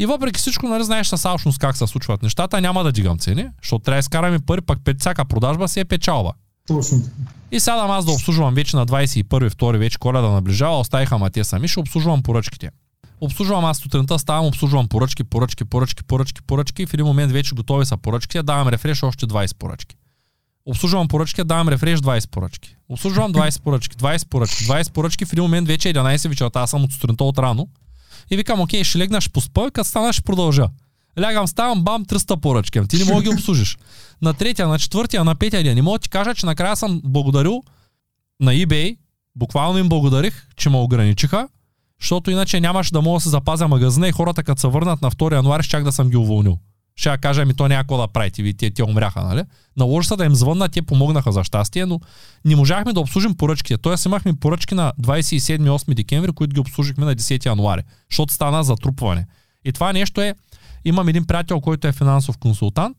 [0.00, 3.46] И въпреки всичко, нали, знаеш с алчност как се случват нещата, няма да дигам цени,
[3.62, 6.32] защото трябва да изкараме пари, пък пет, всяка продажба си е печалба.
[6.66, 7.02] Точно.
[7.52, 11.44] И сядам аз да обслужвам вече на 21 2 вече коледа наближава, оставиха ма те
[11.44, 12.70] сами, ще обслужвам поръчките.
[13.20, 17.54] Обслужвам аз сутринта, ставам, обслужвам поръчки, поръчки, поръчки, поръчки, поръчки и в един момент вече
[17.54, 19.96] готови са поръчки, давам рефреш още 20 поръчки.
[20.66, 22.76] Обслужвам поръчки, давам рефреш 20 поръчки.
[22.88, 26.70] Обслужвам 20 поръчки, 20 поръчки, 20 поръчки, в един момент вече е 11 вечерта, аз
[26.70, 27.68] съм от сутринта от рано.
[28.30, 30.68] И викам, окей, ще легнаш по спъл, като стана ще продължа.
[31.20, 32.80] Лягам, ставам, бам, 300 поръчки.
[32.88, 33.78] Ти не мога ги обслужиш.
[34.22, 35.74] На третия, на четвъртия, на петия ден.
[35.74, 37.62] Не мога да ти кажа, че накрая съм благодарил
[38.40, 38.96] на eBay,
[39.36, 41.48] буквално им благодарих, че ме ограничиха,
[42.00, 45.10] защото иначе нямаше да мога да се запазя магазина и хората като се върнат на
[45.10, 46.58] 2 януари, чак да съм ги уволнил.
[46.96, 49.42] Ще я кажа, ми то някакво да правите, ви те, те умряха, нали?
[49.76, 52.00] Наложи се да им звънна, те помогнаха за щастие, но
[52.44, 53.78] не можахме да обслужим поръчките.
[53.78, 59.26] Тоест имахме поръчки на 27-8 декември, които ги обслужихме на 10 януари, защото стана затрупване.
[59.64, 60.34] И това нещо е,
[60.84, 62.96] имам един приятел, който е финансов консултант,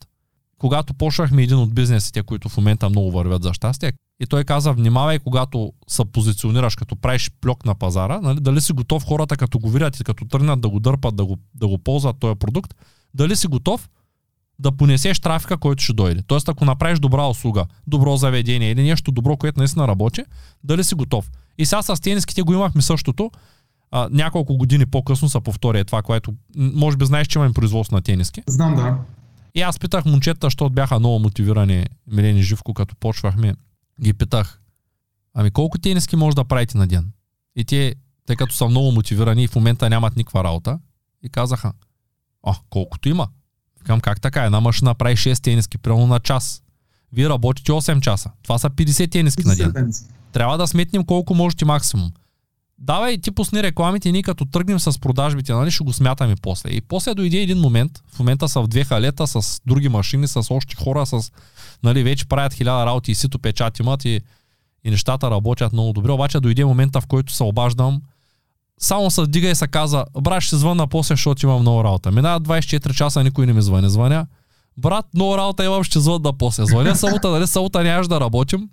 [0.60, 4.74] когато почнахме един от бизнесите, които в момента много вървят за щастие, и той каза,
[4.74, 9.60] внимавай, когато се позиционираш, като правиш плюк на пазара, нали, дали си готов хората, като
[9.60, 12.74] го видят и като тръгнат да го дърпат, да го, да го ползват този продукт,
[13.14, 13.90] дали си готов
[14.60, 16.22] да понесеш трафика, който ще дойде.
[16.28, 20.24] Тоест, ако направиш добра услуга, добро заведение или нещо добро, което наистина работи,
[20.64, 21.32] дали си готов.
[21.58, 23.32] И сега с тениските го имахме същото.
[23.92, 28.02] А, няколко години по-късно са повторя това, което може би знаеш, че имаме производство на
[28.02, 28.44] тениски.
[28.48, 28.98] Знам, да.
[29.56, 33.56] И аз питах момчета, защото бяха много мотивирани, Милени Живко, като почвахме,
[34.02, 34.62] ги питах,
[35.34, 37.12] ами колко тениски може да правите на ден?
[37.56, 37.96] И те,
[38.26, 40.80] тъй като са много мотивирани и в момента нямат никаква работа,
[41.24, 41.74] и казаха,
[42.44, 43.28] а, колкото има.
[43.86, 44.44] Към как така?
[44.44, 46.64] Една машина прави 6 тениски, примерно на час.
[47.14, 48.32] Вие работите 8 часа.
[48.44, 49.74] Това са 50 тениски 50 на ден.
[49.74, 50.08] Тениски.
[50.32, 52.12] Трябва да сметнем колко можете максимум.
[52.84, 56.70] Давай ти пусни рекламите ние като тръгнем с продажбите, нали, ще го смятаме после.
[56.70, 60.54] И после дойде един момент, в момента са в две халета с други машини, с
[60.54, 61.32] още хора, с,
[61.84, 64.22] нали, вече правят хиляда работи и сито печат имат и,
[64.84, 66.12] и нещата работят много добре.
[66.12, 68.02] Обаче дойде момента, в който се обаждам,
[68.82, 72.12] само се дига и се каза, брат, ще звънна после, защото имам много работа.
[72.12, 73.90] Минава 24 часа, никой не ми звъни.
[73.90, 74.28] Звъня.
[74.78, 76.66] Брат, много работа имам, ще звънна после.
[76.66, 78.70] Звъня събота, нали събота нямаш да работим.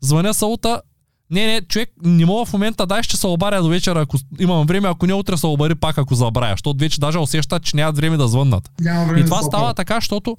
[0.00, 0.82] Звъня събота,
[1.30, 4.66] не, не, човек, не мога в момента, дай ще се обаря до вечера, ако имам
[4.66, 7.96] време, ако не утре се обари пак, ако забравя, защото вече даже усеща, че нямат
[7.96, 8.70] време да звъннат.
[9.06, 10.36] време и това става така, защото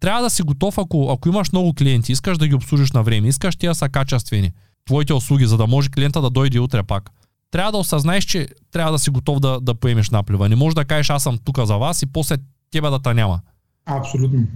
[0.00, 3.28] трябва да си готов, ако, ако имаш много клиенти, искаш да ги обслужиш на време,
[3.28, 4.52] искаш тия са качествени,
[4.86, 7.10] твоите услуги, за да може клиента да дойде утре пак
[7.54, 10.48] трябва да осъзнаеш, че трябва да си готов да, да поемеш наплива.
[10.48, 12.36] Не можеш да кажеш аз съм тук за вас и после
[12.70, 13.40] тебе да та няма.
[13.86, 14.46] Абсолютно.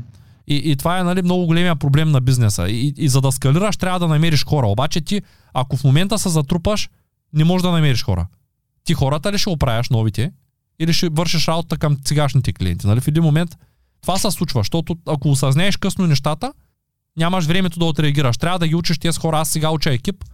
[0.47, 2.69] И, и това е нали, много големия проблем на бизнеса.
[2.69, 4.67] И, и за да скалираш, трябва да намериш хора.
[4.67, 5.23] Обаче ти,
[5.55, 6.91] ако в момента се затрупаш,
[7.33, 8.27] не можеш да намериш хора.
[8.85, 10.33] Ти хората ли ще оправяш новите
[10.79, 12.87] или ще вършиш работа към сегашните клиенти.
[12.87, 13.01] Нали?
[13.01, 13.59] В един момент
[14.03, 16.53] това се случва, защото ако осъзнаеш късно нещата,
[17.17, 18.39] нямаш времето да отреагираш.
[18.39, 19.39] Трябва да ги учиш тези хора.
[19.39, 20.25] Аз сега уча екип,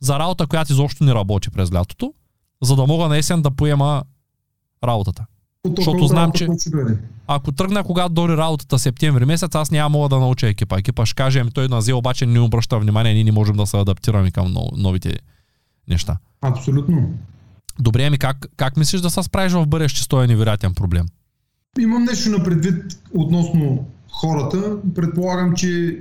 [0.00, 2.14] за работа, която изобщо не работи през лятото,
[2.62, 4.02] за да мога на есен да поема
[4.84, 5.26] работата.
[5.76, 6.48] Защото знам, че
[7.26, 10.78] ако тръгна когато дори работата септември месец, аз няма мога да науча екипа.
[10.78, 13.66] Екипа ще каже, ами той на Зе обаче не обръща внимание, ние не можем да
[13.66, 15.18] се адаптираме към новите
[15.88, 16.18] неща.
[16.40, 17.14] Абсолютно.
[17.78, 21.06] Добре, ами как, как мислиш да се справиш в бъдеще с този невероятен проблем?
[21.78, 24.76] Имам нещо на предвид относно хората.
[24.94, 25.98] Предполагам, че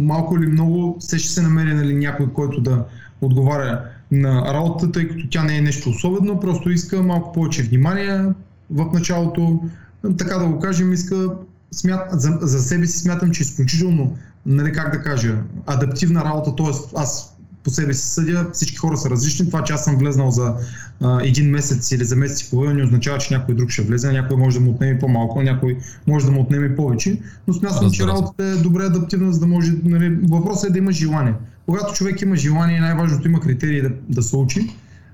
[0.00, 2.84] малко или много все ще се намери нали, някой, който да
[3.26, 8.24] отговаря на работата, тъй като тя не е нещо особено, просто иска малко повече внимание
[8.70, 9.60] в началото.
[10.18, 11.30] Така да го кажем, иска
[11.72, 16.56] смят, за, за себе си смятам, че е изключително, нали, как да кажа, адаптивна работа,
[16.56, 16.98] т.е.
[16.98, 17.34] аз
[17.64, 19.46] по себе си съдя, всички хора са различни.
[19.46, 20.54] Това, че аз съм влезнал за
[21.00, 24.12] а, един месец или за месец и половина, не означава, че някой друг ще влезе.
[24.12, 27.20] Някой може да му отнеме по-малко, някой може да му отнеме повече.
[27.46, 29.72] Но смятам, че работата е добре адаптивна, за да може.
[29.84, 31.34] Нали, въпросът е да има желание.
[31.66, 34.70] Когато човек има желание, най-важното има критерии да, да се учи.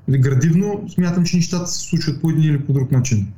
[0.08, 3.32] Нали, градивно, смятам, че нещата се случват по един или по друг начин.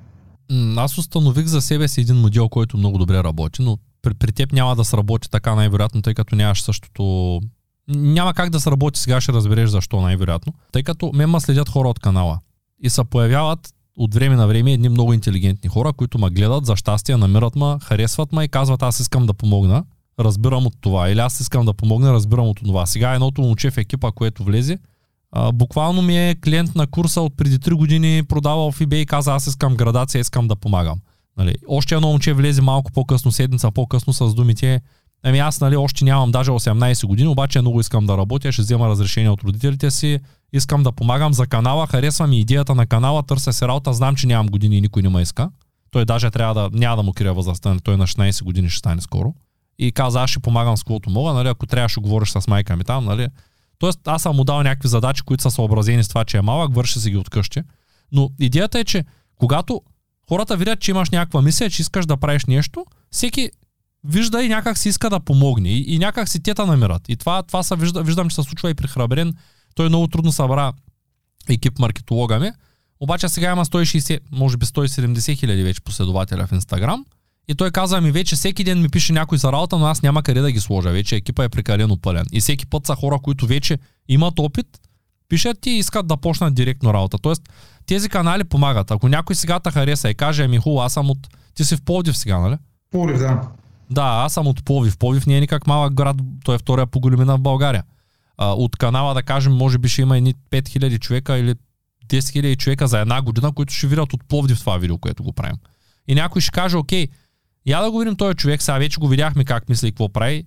[0.77, 4.53] Аз установих за себе си един модел, който много добре работи, но при, при теб
[4.53, 7.41] няма да сработи така най-вероятно, тъй като нямаш същото
[7.89, 10.53] няма как да се работи сега, ще разбереш защо най-вероятно.
[10.73, 12.39] Тъй като ме следят хора от канала
[12.83, 16.77] и се появяват от време на време едни много интелигентни хора, които ме гледат, за
[16.77, 19.85] щастие намират ме, харесват ме и казват аз искам да помогна,
[20.21, 21.11] разбирам от това.
[21.11, 22.87] Или аз искам да помогна, разбирам от това.
[22.87, 24.79] Сега едното момче в екипа, което влезе,
[25.33, 29.07] а, буквално ми е клиент на курса от преди 3 години, продавал в eBay и
[29.07, 30.99] каза аз искам градация, искам да помагам.
[31.37, 34.81] Нали, още едно момче влезе малко по-късно, седмица по-късно с думите
[35.23, 38.89] Ами аз нали, още нямам даже 18 години, обаче много искам да работя, ще взема
[38.89, 40.21] разрешение от родителите си,
[40.53, 44.27] искам да помагам за канала, харесвам и идеята на канала, търся се работа, знам, че
[44.27, 45.51] нямам години и никой не ме иска.
[45.91, 49.01] Той даже трябва да, няма да му крия възрастта, той на 16 години ще стане
[49.01, 49.35] скоро.
[49.79, 52.77] И каза, аз ще помагам с каквото мога, нали, ако трябва ще говориш с майка
[52.77, 53.29] ми там, нали.
[53.79, 56.75] Тоест, аз съм му дал някакви задачи, които са съобразени с това, че е малък,
[56.75, 57.63] върши си ги от къщи.
[58.13, 59.05] Но идеята е, че
[59.39, 59.83] когато
[60.29, 63.51] хората видят, че имаш някаква мисия, че искаш да правиш нещо, всеки
[64.05, 65.69] вижда и някак си иска да помогне.
[65.69, 67.09] И, и някак си те намират.
[67.09, 69.35] И това, това са, вижда, виждам, че се случва и при Храбрен.
[69.75, 70.73] Той много трудно събра
[71.49, 72.51] екип маркетологами.
[73.01, 77.05] Обаче сега има 160, може би 170 хиляди вече последователя в Инстаграм.
[77.49, 80.23] И той каза ми вече всеки ден ми пише някой за работа, но аз няма
[80.23, 80.91] къде да ги сложа.
[80.91, 82.25] Вече екипа е прекалено пълен.
[82.33, 83.79] И всеки път са хора, които вече
[84.09, 84.67] имат опит,
[85.29, 87.19] пишат ти и искат да почнат директно работа.
[87.19, 87.43] Тоест,
[87.87, 88.91] тези канали помагат.
[88.91, 91.19] Ако някой сега те хареса и каже, ами хубаво, аз съм от...
[91.55, 92.57] Ти си в Пловдив сега, нали?
[92.91, 93.41] Пловдив, да.
[93.91, 94.99] Да, аз съм от Пловдив.
[94.99, 97.85] Пловдив не е никак малък град, той е втория по големина в България.
[98.37, 101.55] А, от канала, да кажем, може би ще има едни 5000 човека или
[102.09, 105.33] 10 000 човека за една година, които ще видят от Пловдив това видео, което го
[105.33, 105.57] правим.
[106.09, 107.09] И някой ще каже, окей,
[107.67, 110.45] я да го видим този човек, сега вече го видяхме как мисли и какво прави,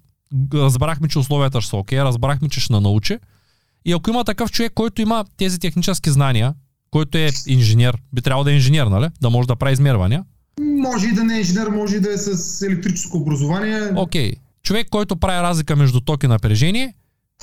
[0.53, 3.17] разбрахме, че условията ще са окей, разбрахме, че ще научи.
[3.85, 6.53] И ако има такъв човек, който има тези технически знания,
[6.91, 9.09] който е инженер, би трябвало да е инженер, нали?
[9.21, 10.23] Да може да прави измервания.
[10.61, 13.81] Може и да не е инженер, може и да е с електрическо образование.
[13.95, 14.31] Окей.
[14.31, 14.35] Okay.
[14.63, 16.93] Човек, който прави разлика между ток и напрежение,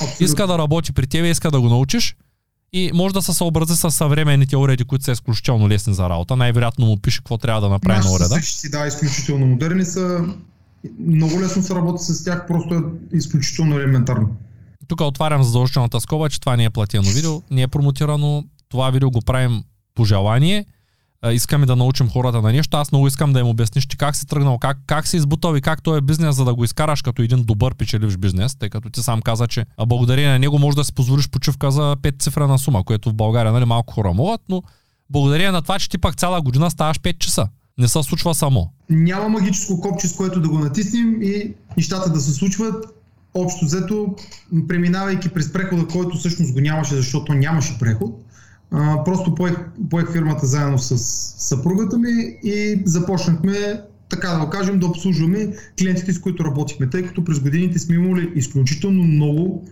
[0.01, 0.25] Абсолютно.
[0.25, 2.17] иска да работи при тебе, иска да го научиш
[2.73, 6.37] и може да се съобрази с съвременните уреди, които са изключително лесни за работа.
[6.37, 8.41] Най-вероятно му пише какво трябва да направи на уреда.
[8.43, 10.25] Си, да, изключително модерни са.
[11.07, 14.37] Много лесно се работи с тях, просто е изключително елементарно.
[14.89, 18.45] Тук отварям задължителната скоба, че това не е платено видео, не е промотирано.
[18.69, 19.63] Това видео го правим
[19.95, 20.67] по желание
[21.31, 24.27] искаме да научим хората на нещо, аз много искам да им обясниш ти как си
[24.27, 27.23] тръгнал, как, как си избутал и как той е бизнес, за да го изкараш като
[27.23, 30.77] един добър печеливш бизнес, тъй като ти сам каза, че а благодарение на него може
[30.77, 34.41] да си позволиш почивка за 5 цифрена сума, което в България нали, малко хора могат,
[34.49, 34.63] но
[35.11, 37.49] благодарение на това, че ти пак цяла година ставаш 5 часа.
[37.79, 38.71] Не се случва само.
[38.91, 42.85] Няма магическо копче, с което да го натиснем и нещата да се случват.
[43.35, 44.15] Общо взето,
[44.69, 48.11] преминавайки през прехода, който всъщност го нямаше, защото нямаше преход,
[49.05, 49.57] просто поех,
[49.91, 50.99] поех фирмата заедно с
[51.39, 57.03] съпругата ми и започнахме така да го кажем, да обслужваме клиентите, с които работихме, тъй
[57.03, 59.69] като през годините сме имали изключително много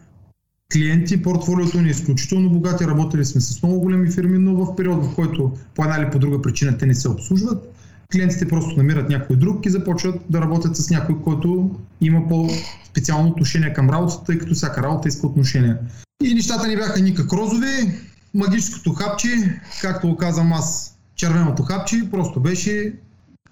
[0.72, 5.04] клиенти, портфолиото ни е изключително богати, работили сме с много големи фирми, но в период,
[5.04, 7.74] в който по една или по друга причина те не се обслужват,
[8.12, 13.72] клиентите просто намират някой друг и започват да работят с някой, който има по-специално отношение
[13.72, 15.76] към работата, тъй като всяка работа иска отношение.
[16.24, 17.92] И нещата не бяха никак розови
[18.34, 22.92] магическото хапче, както го казвам аз, червеното хапче, просто беше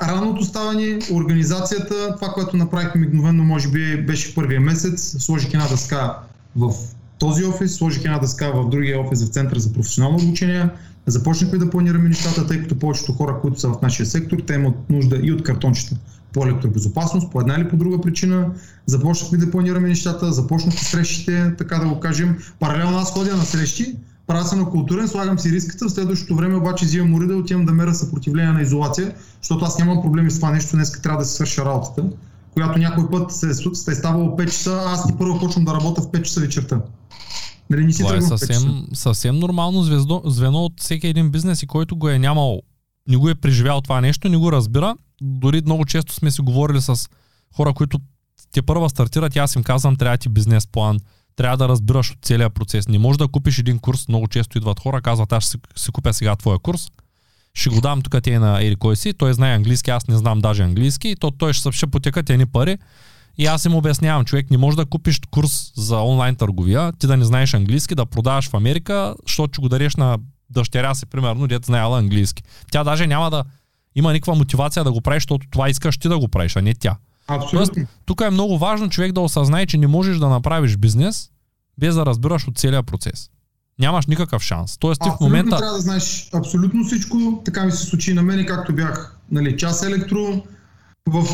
[0.02, 6.18] ранното ставане, организацията, това, което направихме мигновено, може би беше първия месец, сложих една дъска
[6.56, 6.72] в
[7.18, 10.68] този офис, сложих една дъска в другия офис в Центъра за професионално обучение,
[11.06, 14.90] започнахме да планираме нещата, тъй като повечето хора, които са в нашия сектор, те имат
[14.90, 15.96] нужда и от картончета
[16.32, 18.50] по електробезопасност, по една или по друга причина.
[18.86, 22.38] Започнахме да планираме нещата, започнахме срещите, така да го кажем.
[22.60, 23.96] Паралелно аз ходя на срещи,
[24.28, 27.64] правя се на културен, слагам си риската, в следващото време обаче взимам уреда и отивам
[27.64, 31.24] да мера съпротивление на изолация, защото аз нямам проблеми с това нещо, днес трябва да
[31.24, 32.04] се свърша работата,
[32.52, 36.02] която някой път се, се е ставало 5 часа, аз ти първо почвам да работя
[36.02, 36.80] в 5 часа вечерта.
[37.70, 41.66] Нали, не си това е съвсем, съвсем нормално звездо, звено от всеки един бизнес и
[41.66, 42.60] който го е нямал,
[43.08, 44.96] не го е преживял това нещо, не го разбира.
[45.20, 47.08] Дори много често сме си говорили с
[47.56, 47.98] хора, които
[48.52, 50.98] те първа стартират и аз им казвам, трябва ти бизнес план,
[51.38, 52.88] трябва да разбираш от целият процес.
[52.88, 56.14] Не можеш да купиш един курс, много често идват хора, казват, аз ще си купя
[56.14, 56.88] сега твоя курс,
[57.54, 60.16] ще го дам тук ти е на Ери кой си, той знае английски, аз не
[60.16, 62.78] знам даже английски, то той ще, ще потека ни пари.
[63.38, 67.16] И аз им обяснявам, човек, не може да купиш курс за онлайн търговия, ти да
[67.16, 70.18] не знаеш английски, да продаваш в Америка, защото че го дареш на
[70.50, 72.42] дъщеря си, примерно, дете знаела английски.
[72.72, 73.44] Тя даже няма да
[73.94, 76.74] има никаква мотивация да го правиш, защото това искаш ти да го правиш, а не
[76.74, 76.96] тя.
[77.28, 77.74] Абсолютно.
[77.74, 81.30] Тоест, тук е много важно човек да осъзнае, че не можеш да направиш бизнес
[81.78, 83.30] без да разбираш от целия процес.
[83.78, 84.78] Нямаш никакъв шанс.
[84.78, 85.56] Тоест ти в момента...
[85.56, 87.42] трябва да знаеш абсолютно всичко.
[87.44, 90.42] Така ми се случи на мен, както бях нали, час електро.
[91.06, 91.26] В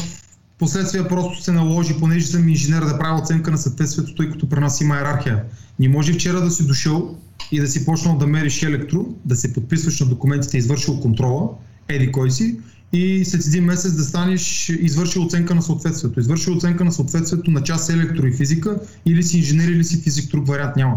[0.58, 4.60] последствие просто се наложи, понеже съм инженер, да правя оценка на съответствието, тъй като при
[4.60, 5.44] нас има иерархия.
[5.78, 7.16] Не може вчера да си дошъл
[7.52, 11.48] и да си почнал да мериш електро, да се подписваш на документите, извършил контрола,
[11.88, 12.60] еди кой си,
[12.94, 16.20] и след един месец да станеш извършил оценка на съответствието.
[16.20, 20.30] Извършил оценка на съответствието на част електро и физика или си инженер или си физик,
[20.30, 20.96] друг вариант няма.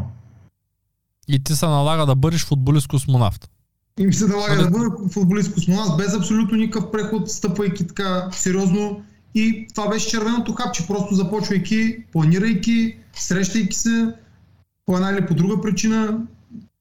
[1.28, 3.50] И ти се налага да бъдеш футболист-космонавт.
[4.00, 9.02] И ми се налага да, да бъда футболист-космонавт без абсолютно никакъв преход, стъпвайки така сериозно.
[9.36, 14.14] И това беше червеното хапче, просто започвайки, планирайки, срещайки се
[14.86, 16.20] по една или по друга причина,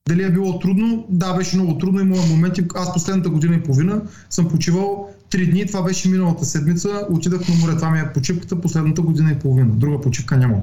[0.08, 1.06] дали е било трудно?
[1.08, 2.00] Да, беше много трудно.
[2.00, 2.64] Има моменти.
[2.74, 7.54] Аз последната година и половина съм почивал три дни, това беше миналата седмица, отидах на
[7.54, 9.68] море, това ми е почивката последната година и половина.
[9.74, 10.60] Друга почивка няма.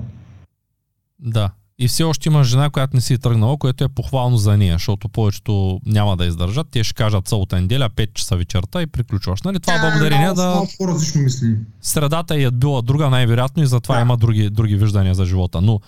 [1.19, 1.49] Да.
[1.79, 4.73] И все още има жена, която не си е тръгнала, което е похвално за нея,
[4.73, 6.67] защото повечето няма да издържат.
[6.71, 9.41] Те ще кажат цялата неделя, 5 часа вечерта и приключваш.
[9.41, 9.59] Нали?
[9.59, 10.49] Това е благодарение да...
[10.49, 11.57] Много по-различно мисли.
[11.81, 14.01] Средата е била друга най-вероятно и затова да.
[14.01, 15.61] има други, други виждания за живота.
[15.61, 15.79] Но,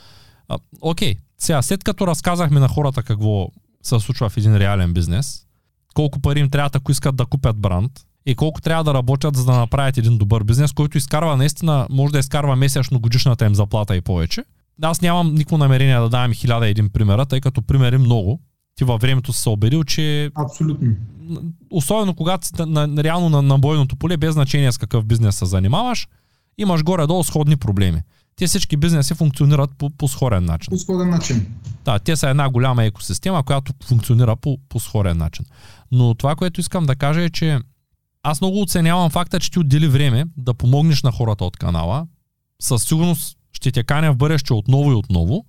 [0.50, 3.48] а, окей, сега, след като разказахме на хората какво
[3.84, 5.46] се случва в един реален бизнес,
[5.94, 7.92] колко пари им трябва, ако искат да купят бранд,
[8.26, 12.14] и колко трябва да работят, за да направят един добър бизнес, който изкарва наистина, може
[12.14, 14.44] да изкарва месечно годишната им заплата и повече.
[14.82, 18.40] Аз нямам никакво намерение да давам хиляда един примера, тъй като примери много.
[18.76, 20.32] Ти във времето си се убедил, че...
[20.36, 20.96] Абсолютно.
[21.70, 25.36] Особено когато си на, на, реално на, на бойното поле, без значение с какъв бизнес
[25.36, 26.08] се занимаваш,
[26.58, 28.02] имаш горе-долу сходни проблеми.
[28.36, 30.72] Те всички бизнеси функционират по, по сходен начин.
[30.72, 31.54] По сходен начин.
[31.86, 35.46] Да, те са една голяма екосистема, която функционира по, по сходен начин.
[35.92, 37.60] Но това, което искам да кажа е, че
[38.24, 42.08] аз много оценявам факта, че ти отдели време да помогнеш на хората от канала.
[42.62, 45.46] Със сигурност ще те каня в бъдеще отново и отново.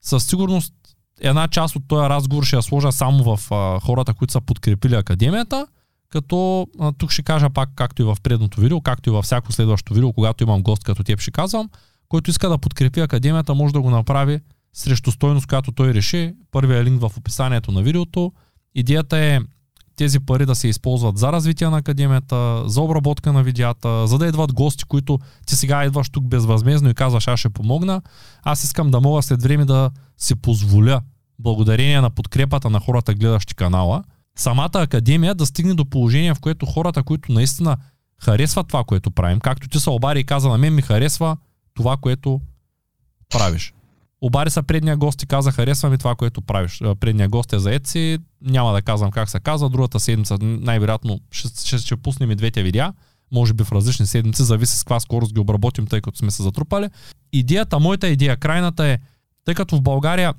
[0.00, 0.74] Със сигурност
[1.20, 4.94] една част от този разговор ще я сложа само в а, хората, които са подкрепили
[4.94, 5.66] академията,
[6.08, 9.52] като а, тук ще кажа пак, както и в предното видео, както и във всяко
[9.52, 11.70] следващо видео, когато имам гост като теб ще казвам,
[12.12, 14.40] който иска да подкрепи академията, може да го направи
[14.72, 16.34] срещу стойност, която той реши.
[16.50, 18.32] Първият линк в описанието на видеото.
[18.74, 19.40] Идеята е
[19.96, 24.26] тези пари да се използват за развитие на академията, за обработка на видеята, за да
[24.26, 28.02] идват гости, които ти сега идваш тук безвъзмезно и казваш аз ще помогна.
[28.42, 31.00] Аз искам да мога след време да си позволя,
[31.38, 34.04] благодарение на подкрепата на хората, гледащи канала,
[34.36, 37.76] самата академия да стигне до положение, в което хората, които наистина
[38.22, 41.36] харесват това, което правим, както ти се обари и каза на мен ми харесва
[41.82, 42.40] това, което
[43.30, 43.74] правиш.
[44.20, 46.80] Обари са предния гост и каза, харесва ми това, което правиш.
[47.00, 51.48] Предния гост е за Etsy, няма да казвам как се казва, другата седмица най-вероятно ще,
[51.66, 52.92] ще, ще пуснем и двете видеа,
[53.32, 56.42] може би в различни седмици, зависи с каква скорост ги обработим, тъй като сме се
[56.42, 56.88] затрупали.
[57.32, 58.98] Идеята, моята идея, крайната е,
[59.44, 60.34] тъй като в България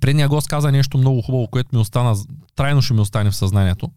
[0.00, 2.16] предния гост каза нещо много хубаво, което ми остана,
[2.56, 3.90] трайно ще ми остане в съзнанието,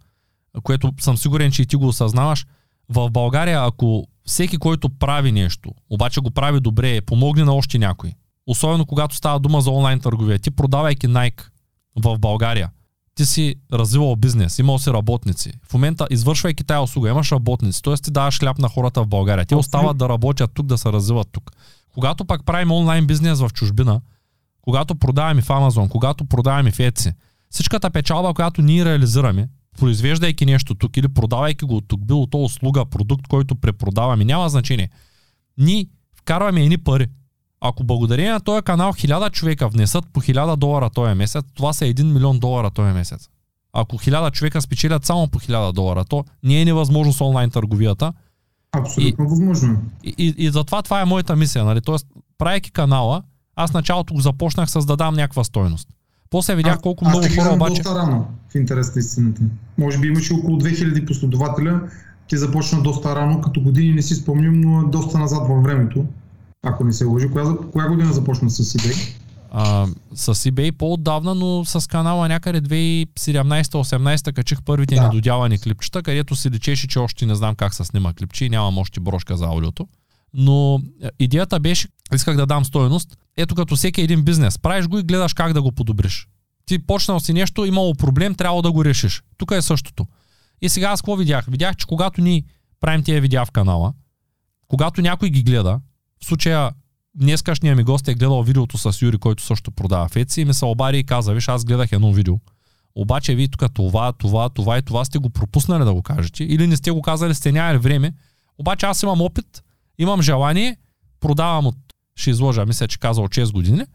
[0.64, 2.46] което съм сигурен, че и ти го осъзнаваш.
[2.90, 8.14] В България, ако всеки, който прави нещо, обаче го прави добре, помогне на още някой,
[8.48, 10.40] Особено когато става дума за онлайн търговия.
[10.40, 11.42] Ти продавайки Nike
[12.04, 12.70] в България,
[13.16, 15.54] ти си развивал бизнес, имал си работници.
[15.70, 17.94] В момента, извършвайки тази услуга, имаш работници, т.е.
[17.94, 19.46] ти даваш хляб на хората в България.
[19.46, 21.52] Те остават да работят тук, да се развиват тук.
[21.94, 24.02] Когато пак правим онлайн бизнес в чужбина,
[24.62, 27.14] когато продаваме в Амазон, когато продаваме в Etsy,
[27.50, 32.86] всичката печалба, която ние реализираме, произвеждайки нещо тук или продавайки го тук, било то услуга,
[32.86, 34.90] продукт, който препродаваме, няма значение.
[35.58, 35.86] Ние
[36.20, 37.08] вкарваме едни пари.
[37.62, 41.86] Ако благодарение на този канал хиляда човека внесат по 1000 долара този месец, това са
[41.86, 43.30] 1 милион долара този месец.
[43.74, 48.14] Ако хиляда човека спечелят само по 1000 долара, то не е невъзможно с онлайн търговията.
[48.72, 49.82] Абсолютно и, възможно.
[50.04, 51.66] И, и, и затова това е моята мисия.
[51.66, 51.82] Нали?
[51.82, 52.08] Тоест,
[52.38, 53.24] правейки канала,
[53.56, 55.88] аз началото го започнах с да дам някаква стойност.
[56.30, 57.82] После видях колко а, много а, хора обаче...
[57.82, 59.42] доста рано, в интерес на истината.
[59.78, 61.82] Може би имаше около 2000 последователя.
[62.28, 66.06] Ти започна доста рано, като години не си спомням, но е доста назад във времето
[66.64, 67.28] ако не се лъжи.
[67.30, 69.16] Коя, коя година започна с eBay?
[69.52, 75.02] А, с eBay по-отдавна, но с канала някъде 2017-18 качих първите да.
[75.02, 78.78] недодявани клипчета, където се лечеше, че още не знам как се снима клипче и нямам
[78.78, 79.88] още брошка за аудиото.
[80.34, 83.18] Но е, идеята беше, исках да дам стоеност.
[83.38, 86.28] Ето като всеки един бизнес, правиш го и гледаш как да го подобриш.
[86.66, 89.24] Ти почнал си нещо, имало проблем, трябва да го решиш.
[89.38, 90.06] Тук е същото.
[90.62, 91.46] И сега аз какво видях?
[91.46, 92.44] Видях, че когато ни
[92.80, 93.94] правим тия видеа в канала,
[94.68, 95.80] когато някой ги гледа,
[96.22, 96.72] в случая
[97.16, 100.66] днескашния ми гост е гледал видеото с Юри, който също продава Etsy и ми се
[100.66, 102.36] обади и каза, виж, аз гледах едно видео.
[102.96, 106.68] Обаче вие тук това, това, това и това сте го пропуснали да го кажете или
[106.68, 108.14] не сте го казали, сте нямали време.
[108.58, 109.64] Обаче аз имам опит,
[109.98, 110.78] имам желание,
[111.20, 111.76] продавам от,
[112.16, 113.86] ще изложа, мисля, че каза от 6 години,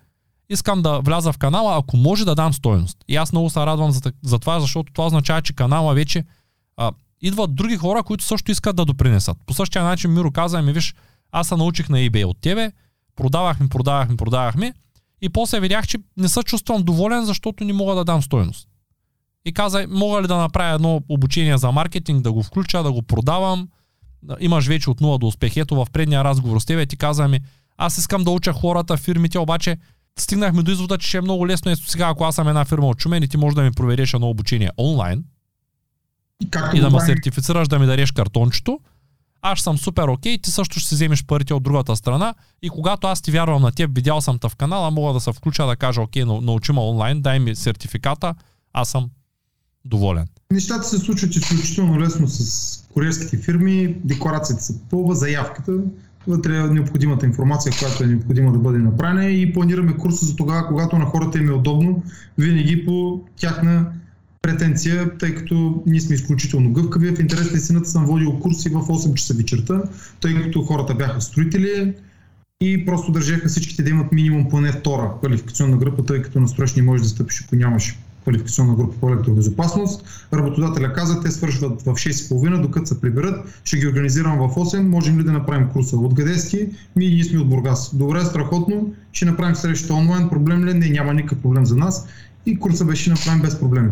[0.49, 2.99] искам да вляза в канала, ако може да дам стоеност.
[3.09, 6.25] И аз много се радвам за, за това, защото това означава, че канала вече
[6.77, 9.39] а, идват други хора, които също искат да допринесат.
[9.47, 10.95] По същия начин Миро каза ми, виж,
[11.33, 12.73] аз се научих на eBay от тебе,
[13.17, 14.75] продавахме, продавахме, продавахме
[15.21, 18.69] и после видях, че не се чувствам доволен, защото не мога да дам стоеност.
[19.45, 23.03] И каза, мога ли да направя едно обучение за маркетинг, да го включа, да го
[23.03, 23.69] продавам.
[24.41, 25.57] Имаш вече от нула до успех.
[25.57, 27.41] Ето в предния разговор с тебе ти каза ми,
[27.77, 29.77] аз искам да уча хората, фирмите, обаче
[30.19, 31.71] стигнахме до извода, че ще е много лесно.
[31.71, 34.15] Ето сега, ако аз съм една фирма от Чумен и ти можеш да ми провериш
[34.15, 35.25] едно обучение онлайн
[36.43, 38.81] и, и да ме сертифицираш, да ми дареш картончето,
[39.43, 43.07] аз съм супер окей, ти също ще си вземеш парите от другата страна и когато
[43.07, 45.77] аз ти вярвам на теб, видял съм те в канала, мога да се включа да
[45.77, 48.35] кажа окей, научи ме онлайн, дай ми сертификата,
[48.73, 49.11] аз съм
[49.85, 50.27] доволен?
[50.51, 55.73] Нещата се случват изключително лесно с куриерските фирми, декларацията се попълва, заявката,
[56.27, 60.67] вътре е необходимата информация, която е необходима да бъде направена и планираме курса за тогава,
[60.67, 62.03] когато на хората им е удобно,
[62.39, 63.87] винаги по тяхна
[64.43, 67.17] претенция, тъй като ние сме изключително гъвкави.
[67.17, 69.83] В интерес на истината съм водил курси в 8 часа вечерта,
[70.21, 71.95] тъй като хората бяха строители
[72.61, 76.75] и просто държаха всичките да имат минимум поне втора квалификационна група, тъй като на строеж
[76.75, 80.05] не можеш да стъпиш, ако нямаш квалификационна група по електробезопасност.
[80.35, 85.19] Работодателя каза, те свършват в 6.30, докато се приберат, ще ги организирам в 8, можем
[85.19, 85.97] ли да направим курса?
[85.97, 86.71] Откъде сте?
[86.97, 87.97] Ми ние сме от Бургас.
[87.97, 90.75] Добре, страхотно, ще направим среща онлайн, проблем ли?
[90.75, 92.07] Не, няма никакъв проблем за нас.
[92.47, 93.91] И курса беше направен без проблеми.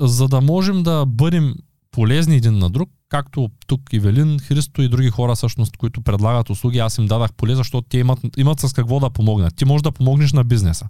[0.00, 1.54] За да можем да бъдем
[1.90, 6.50] полезни един на друг, както тук и Велин, Христо и други хора всъщност, които предлагат
[6.50, 9.56] услуги, аз им дадах поле, защото те имат, имат с какво да помогнат.
[9.56, 10.88] Ти можеш да помогнеш на бизнеса.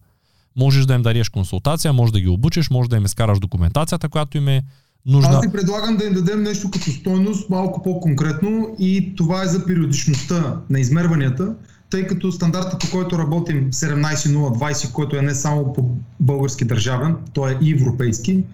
[0.57, 4.37] Можеш да им дадеш консултация, можеш да ги обучиш, можеш да им изкараш документацията, която
[4.37, 4.63] им е
[5.07, 5.31] нужна.
[5.31, 9.67] Аз ти предлагам да им дадем нещо като стойност, малко по-конкретно и това е за
[9.67, 11.55] периодичността на измерванията,
[11.91, 17.53] тъй като стандарта, по който работим 17020, който е не само по български държавен, той
[17.53, 18.45] е и европейски,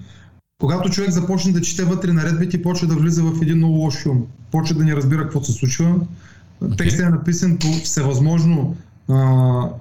[0.61, 4.03] когато човек започне да чете вътре наредбите и почва да влиза в един много лош
[4.03, 6.01] филм, почва да не разбира какво се случва,
[6.63, 6.79] okay.
[6.79, 8.77] текстът е написан по всевъзможно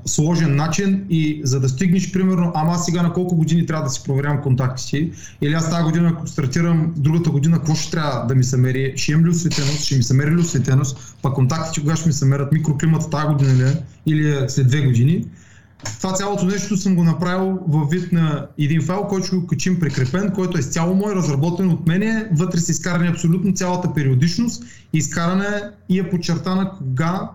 [0.06, 3.90] сложен начин и за да стигнеш, примерно, ама аз сега на колко години трябва да
[3.90, 5.12] си проверявам контакти си,
[5.42, 8.94] или аз тази година, ако стартирам другата година, какво ще трябва да ми се мери?
[8.96, 12.14] Ще имам ли осветеност, ще ми се мери ли осветеност, пък контактите кога ще ми
[12.14, 15.26] се мерят, микроклимата тази година ли е, или е след две години.
[15.98, 19.80] Това цялото нещо съм го направил във вид на един файл, който ще го качим
[19.80, 22.30] прикрепен, който е цяло мой, разработен от мене.
[22.32, 24.64] Вътре са изкарани абсолютно цялата периодичност,
[24.94, 27.30] изкарана и е подчертана кога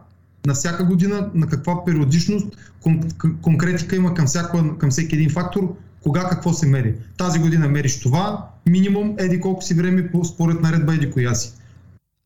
[0.47, 2.47] на всяка година, на каква периодичност,
[2.85, 6.95] кон- конкретика има към, всяко, към всеки един фактор, кога какво се мери.
[7.19, 11.53] Тази година мериш това, минимум еди колко си време според наредба еди коя си.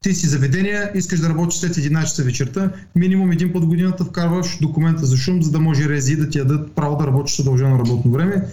[0.00, 4.58] Ти си заведения, искаш да работиш след 11 часа вечерта, минимум един път годината вкарваш
[4.62, 8.12] документа за шум, за да може рези да ти дадат право да работиш съдължено работно
[8.12, 8.46] време.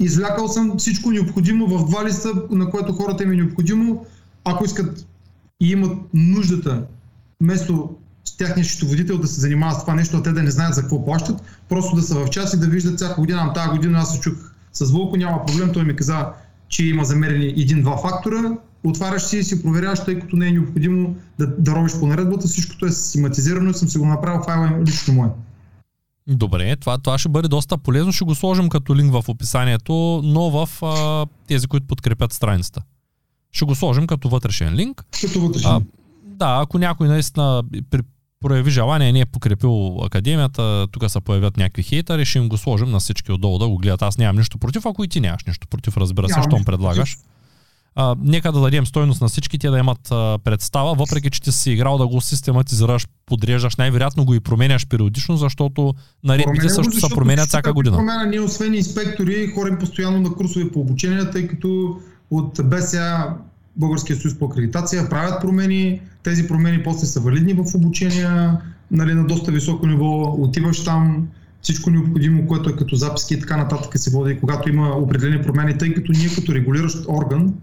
[0.00, 4.06] Извлякал съм всичко необходимо в два листа, на което хората им е необходимо,
[4.44, 5.06] ако искат
[5.60, 6.84] и имат нуждата,
[7.40, 7.96] вместо
[8.42, 10.80] с тяхния счетоводител да се занимава с това нещо, а те да не знаят за
[10.80, 14.14] какво плащат, просто да са в час и да виждат всяка година, тази година аз
[14.14, 14.34] се чух
[14.72, 16.26] с Вълко, няма проблем, той ми каза,
[16.68, 21.16] че има замерени един-два фактора, отваряш си и си проверяваш, тъй като не е необходимо
[21.38, 25.14] да, да робиш по наредбата, всичкото е систематизирано и съм си го направил файла лично
[25.14, 25.28] мое.
[26.26, 28.12] Добре, това, това ще бъде доста полезно.
[28.12, 32.82] Ще го сложим като линк в описанието, но в а, тези, които подкрепят страницата.
[33.52, 35.04] Ще го сложим като вътрешен линк.
[35.20, 35.70] Като вътрешен.
[35.70, 35.80] А,
[36.24, 38.00] да, ако някой наистина при,
[38.42, 42.90] прояви желание, не е покрепил академията, тук се появят някакви хейтери, ще им го сложим
[42.90, 44.02] на всички отдолу да го гледат.
[44.02, 47.16] Аз нямам нищо против, ако и ти нямаш нищо против, разбира се, щом предлагаш.
[47.94, 51.52] А, нека да дадем стойност на всички те да имат а, представа, въпреки че ти
[51.52, 57.14] си играл да го систематизираш, подреждаш, най-вероятно го и променяш периодично, защото наредбите също се
[57.14, 57.96] променят всяка година.
[57.96, 61.96] Промена, ние освен инспектори, ходим постоянно на курсове по обучение, тъй като
[62.30, 63.34] от БСА
[63.76, 68.58] Българския съюз по акредитация правят промени, тези промени после са валидни в обучения
[68.90, 71.28] нали, на доста високо ниво, отиваш там,
[71.62, 75.78] всичко необходимо, което е като записки и така нататък се води, когато има определени промени,
[75.78, 77.54] тъй като ние като регулиращ орган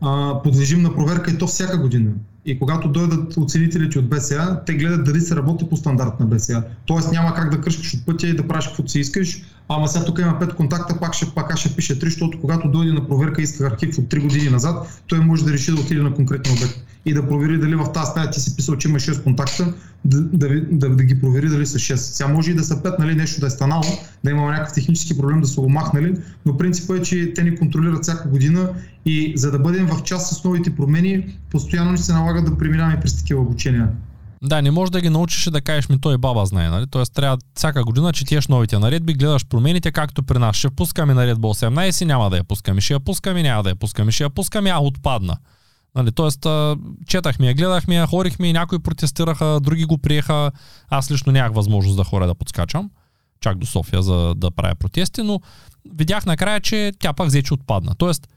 [0.00, 2.10] а, подлежим на проверка и то всяка година.
[2.46, 6.64] И когато дойдат оценителите от БСА, те гледат дали се работи по стандарт на БСА.
[6.86, 10.04] Тоест няма как да кръшкаш от пътя и да правиш каквото си искаш, ама сега
[10.04, 13.40] тук има 5 контакта, пак ще, пак ще пише 3, защото когато дойде на проверка
[13.40, 16.52] и иска архив от 3 години назад, той може да реши да отиде на конкретен
[16.52, 19.72] обект и да провери дали в тази стая ти си писал, че има 6 контакта,
[20.04, 21.96] да, да, да, да ги провери дали са 6.
[21.96, 23.82] Сега може и да са 5, нали, нещо да е станало,
[24.24, 26.14] да има някакъв технически проблем да са го махнали,
[26.46, 28.68] но принципът е, че те ни контролират всяка година
[29.04, 33.00] и за да бъдем в част с новите промени, постоянно ни се налага да преминаваме
[33.00, 33.88] през такива обучения.
[34.44, 36.86] Да, не можеш да ги научиш и да кажеш ми той баба знае, нали?
[36.90, 40.56] Тоест трябва всяка година четеш новите наредби, гледаш промените, както при нас.
[40.56, 42.80] Ще пускаме наредба 18, няма да я пускаме.
[42.80, 44.12] Ще я пускаме, няма да я пускаме.
[44.12, 45.36] Ще я пускаме, а отпадна.
[45.94, 46.46] Нали, тоест,
[47.06, 50.50] четахме я, гледахме я, хорихме и някои протестираха, други го приеха.
[50.88, 52.90] Аз лично нямах възможност да хора да подскачам,
[53.40, 55.40] чак до София, за да правя протести, но
[55.94, 57.94] видях накрая, че тя пак взе, че отпадна.
[57.98, 58.28] Тоест,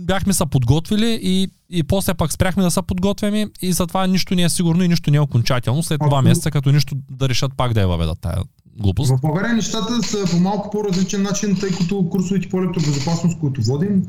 [0.00, 4.42] бяхме се подготвили и, и после пак спряхме да се подготвяме и затова нищо не
[4.42, 5.82] е сигурно и нищо не е окончателно.
[5.82, 8.42] След два месеца, като нищо да решат пак да я въведат тая
[8.78, 9.10] глупост.
[9.10, 14.02] В България нещата са по малко по-различен начин, тъй като курсовете по електробезопасност, които водим,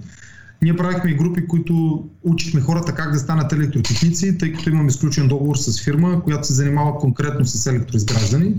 [0.64, 5.28] ние правихме и групи, които учихме хората как да станат електротехници, тъй като имаме изключен
[5.28, 8.54] договор с фирма, която се занимава конкретно с електроизграждане.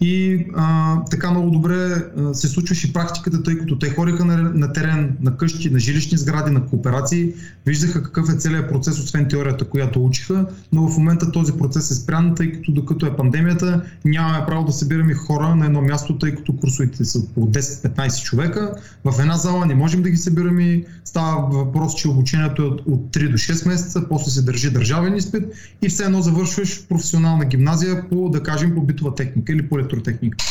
[0.00, 4.72] И а, така много добре а, се случваше практиката, тъй като те ходиха на, на
[4.72, 7.32] терен, на къщи, на жилищни сгради, на кооперации,
[7.66, 11.94] виждаха какъв е целият процес, освен теорията, която учиха, но в момента този процес е
[11.94, 16.34] спрян, тъй като докато е пандемията, нямаме право да събираме хора на едно място, тъй
[16.34, 18.74] като курсовете са по 10-15 човека.
[19.04, 20.84] В една зала не можем да ги събираме.
[21.04, 25.16] Става въпрос, че обучението е от, от 3 до 6 месеца, после се държи държавен
[25.16, 25.42] изпит
[25.82, 30.44] и все едно завършваш професионална гимназия по, да кажем, по битова техника или по електротехника.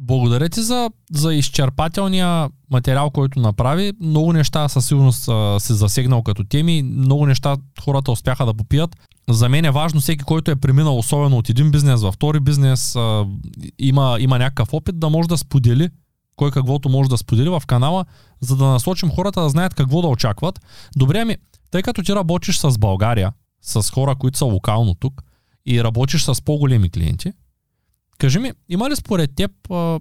[0.00, 3.92] Благодаря ти за, за изчерпателния материал, който направи.
[4.00, 5.28] Много неща със сигурност
[5.58, 6.82] се засегнал като теми.
[6.82, 8.96] Много неща хората успяха да попият.
[9.30, 12.96] За мен е важно всеки, който е преминал особено от един бизнес във втори бизнес,
[13.78, 15.88] има, има някакъв опит, да може да сподели
[16.36, 18.04] кой каквото може да сподели в канала,
[18.40, 20.60] за да насочим хората да знаят какво да очакват.
[20.96, 21.36] Добре, ами,
[21.70, 23.32] тъй като ти работиш с България,
[23.62, 25.22] с хора, които са локално тук
[25.66, 27.32] и работиш с по-големи клиенти,
[28.22, 30.00] кажи ми, има ли според теб а,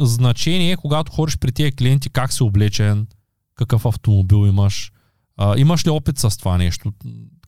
[0.00, 3.06] значение, когато ходиш при тия клиенти, как си облечен,
[3.54, 4.92] какъв автомобил имаш,
[5.36, 6.92] а, имаш ли опит с това нещо?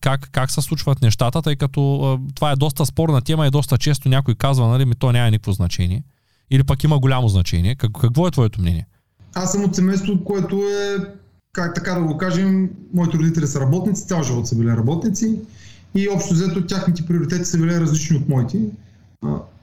[0.01, 3.78] Как, как се случват нещата, тъй като а, това е доста спорна тема и доста
[3.78, 6.05] често някой казва, нали, ми то няма никакво значение.
[6.51, 7.74] Или пък има голямо значение.
[7.74, 8.86] Как, какво е твоето мнение?
[9.34, 10.97] Аз съм от семейство, което е,
[11.53, 15.41] как така да го кажем, моите родители са работници, цял живот са били работници
[15.95, 18.59] и общо взето тяхните приоритети са били различни от моите.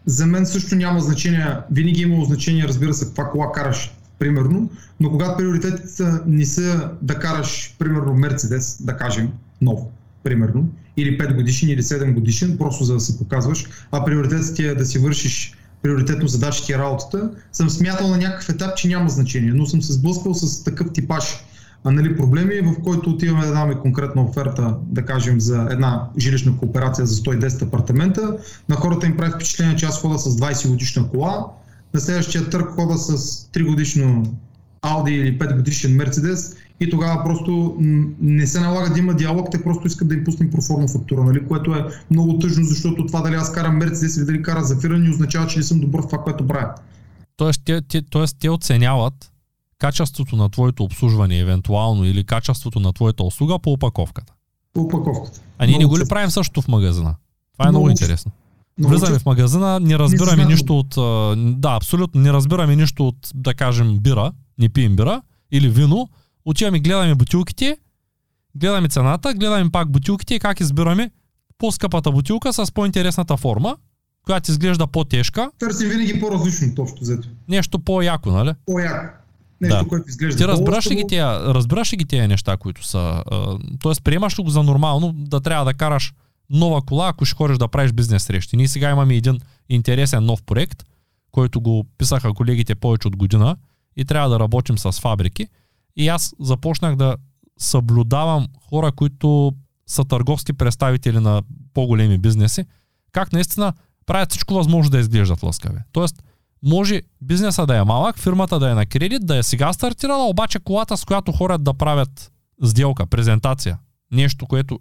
[0.05, 4.69] За мен също няма значение, винаги е имало значение, разбира се, каква кола караш, примерно,
[4.99, 9.29] но когато приоритетите не са да караш, примерно, Мерцедес, да кажем,
[9.61, 9.79] нов,
[10.23, 14.75] примерно, или 5 годишен, или 7 годишен, просто за да се показваш, а приоритетът е
[14.75, 19.53] да си вършиш приоритетно задачите и работата, съм смятал на някакъв етап, че няма значение,
[19.53, 21.45] но съм се сблъскал с такъв типаж
[21.91, 27.05] нали, проблеми, в който отиваме да даваме конкретна оферта, да кажем, за една жилищна кооперация
[27.05, 28.37] за 110 апартамента.
[28.69, 31.45] На хората им прави впечатление, че аз хода с 20 годишна кола,
[31.93, 33.17] на следващия търг хода с
[33.53, 34.23] 3 годишно
[34.81, 37.75] Audi или 5 годишен Мерцедес и тогава просто
[38.21, 41.47] не се налага да има диалог, те просто искат да им пуснем проформа фактура, нали?
[41.47, 45.09] което е много тъжно, защото това дали аз карам Мерцедес или дали кара Зафира не
[45.09, 46.73] означава, че не съм добър в това, което правя.
[47.37, 49.31] Тоест, те, те, тоест, те оценяват
[49.79, 54.33] качеството на твоето обслужване, евентуално, или качеството на твоята услуга по опаковката.
[54.73, 55.41] По опаковката.
[55.57, 57.15] А ние не го ли правим същото в магазина?
[57.53, 58.31] Това е много, много интересно.
[58.79, 60.89] Влизаме в магазина, не разбираме не нищо от...
[61.61, 65.21] Да, абсолютно, не разбираме нищо от, да кажем, бира, не пием бира
[65.51, 66.09] или вино,
[66.45, 67.77] отиваме гледаме бутилките,
[68.55, 71.11] гледаме цената, гледаме пак бутилките и как избираме
[71.57, 73.77] по-скъпата бутилка с по-интересната форма,
[74.25, 75.51] която изглежда по-тежка.
[75.59, 77.27] Търсим винаги по-различно, точно взето.
[77.47, 78.53] Нещо по-яко, нали?
[78.65, 79.24] По-яко.
[79.65, 79.89] Нещо, да.
[79.89, 80.37] което изглежда.
[80.37, 83.23] Ти разбираш ли ги тия, разбираш ли ги тия неща, които са.
[83.31, 86.13] А, тоест, приемаш ли го за нормално да трябва да караш
[86.49, 88.57] нова кола, ако ще ходиш да правиш бизнес срещи.
[88.57, 89.39] Ние сега имаме един
[89.69, 90.83] интересен нов проект,
[91.31, 93.57] който го писаха колегите повече от година
[93.97, 95.47] и трябва да работим с фабрики.
[95.95, 97.15] И аз започнах да
[97.59, 99.53] съблюдавам хора, които
[99.87, 101.41] са търговски представители на
[101.73, 102.65] по-големи бизнеси,
[103.11, 103.73] как наистина
[104.05, 105.79] правят всичко възможно да изглеждат лъскави.
[105.91, 106.23] Тоест,
[106.65, 110.59] може бизнеса да е малък, фирмата да е на кредит, да е сега стартирала, обаче
[110.59, 112.31] колата, с която хорят да правят
[112.63, 113.77] сделка, презентация,
[114.11, 114.79] нещо, което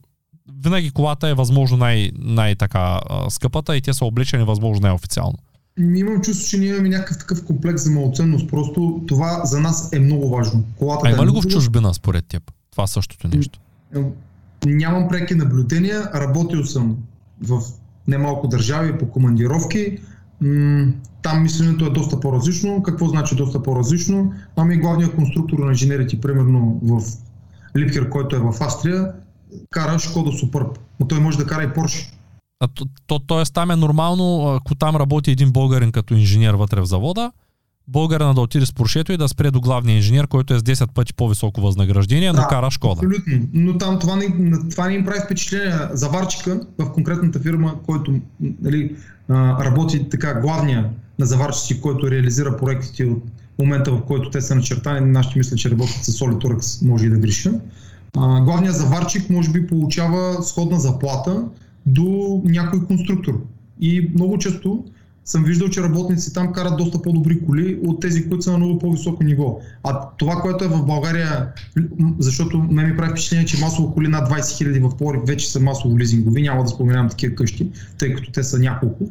[0.62, 5.39] винаги колата е възможно най- най-така скъпата и те са облечени възможно най-официално.
[5.78, 8.51] Имам чувство, че ние имаме някакъв такъв комплекс за малоценност.
[8.51, 10.64] Просто това за нас е много важно.
[10.78, 12.43] Колата а да има е ли го в чужбина според теб?
[12.70, 13.61] Това същото нещо.
[14.66, 16.11] Нямам преки наблюдения.
[16.14, 16.97] Работил съм
[17.43, 17.61] в
[18.07, 19.99] немалко държави по командировки.
[21.22, 22.82] Там мисленето е доста по-различно.
[22.82, 24.32] Какво значи доста по-различно?
[24.57, 27.03] Ами главният конструктор на инженерите, примерно в
[27.76, 29.12] Липкер, който е в Австрия,
[29.70, 30.78] кара Шкода Суперб.
[31.01, 31.68] Но той може да кара и.
[32.61, 33.53] А то, то, т.е.
[33.53, 37.32] там е нормално, ако там работи един българин като инженер вътре в завода,
[37.89, 40.91] българина да отиде с Поршето и да спре до главния инженер, който е с 10
[40.91, 42.93] пъти по-високо възнаграждение, но да, кара Шкода.
[43.07, 43.49] Абсолютно.
[43.53, 44.35] Но там това не,
[44.70, 45.78] това не им прави впечатление.
[45.93, 48.14] Заварчика в конкретната фирма, който
[48.62, 48.97] нали,
[49.30, 53.22] работи така главния на заварчици, който реализира проектите от
[53.59, 55.11] момента, в който те са начертани.
[55.11, 57.53] Нашите мисля, че работят с Solid може и да греша
[58.16, 61.45] главният заварчик може би получава сходна заплата
[61.87, 63.41] до някой конструктор.
[63.80, 64.85] И много често
[65.25, 68.79] съм виждал, че работници там карат доста по-добри коли от тези, които са на много
[68.79, 69.61] по-високо ниво.
[69.83, 71.53] А това, което е в България,
[72.18, 75.61] защото ме ми прави впечатление, че масово коли над 20 000 в Плорив вече са
[75.61, 79.11] масово лизингови, няма да споменавам такива къщи, тъй като те са няколко,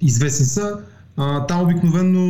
[0.00, 0.78] известни са.
[1.16, 2.26] А, там обикновено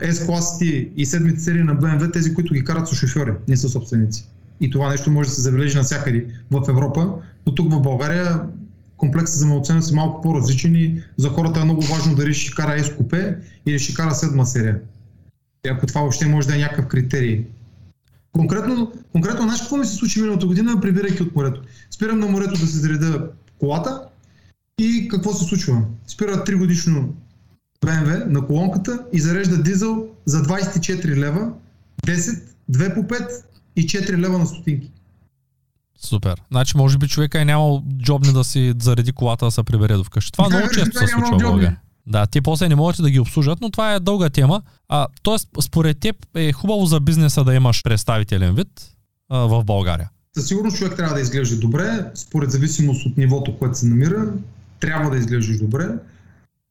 [0.00, 4.28] S-класите и седмите серии на BMW, тези, които ги карат са шофьори, не са собственици.
[4.60, 7.08] И това нещо може да се забележи навсякъде в Европа,
[7.46, 8.40] но тук в България
[8.96, 12.78] комплексът за малцена са малко по-различен и за хората е много важно дали ще кара
[12.78, 14.80] S купе или ще кара седма серия.
[15.66, 17.46] И ако това въобще може да е някакъв критерий.
[18.32, 21.62] Конкретно, конкретно знаеш какво ми се случи миналата година, прибирайки от морето?
[21.90, 24.02] Спирам на морето да се зареда колата
[24.78, 25.82] и какво се случва?
[26.06, 27.14] Спира 3 годишно
[27.80, 31.52] BMW на колонката и зарежда дизел за 24 лева,
[32.06, 33.30] 10, 2 по 5
[33.76, 34.92] и 4 лева на стотинки.
[36.04, 36.42] Супер.
[36.50, 40.04] Значи, може би човека е нямал джобни да си зареди колата да се прибере до
[40.04, 40.32] вкъщи.
[40.32, 41.78] Това да, много често се случва в България.
[42.06, 44.62] Да, те после не могат да ги обслужат, но това е дълга тема.
[44.88, 48.68] А, тоест, според теб е хубаво за бизнеса да имаш представителен вид
[49.28, 50.10] а, в България.
[50.36, 54.32] Със сигурност човек трябва да изглежда добре, според зависимост от нивото, което се намира,
[54.80, 55.88] трябва да изглеждаш добре,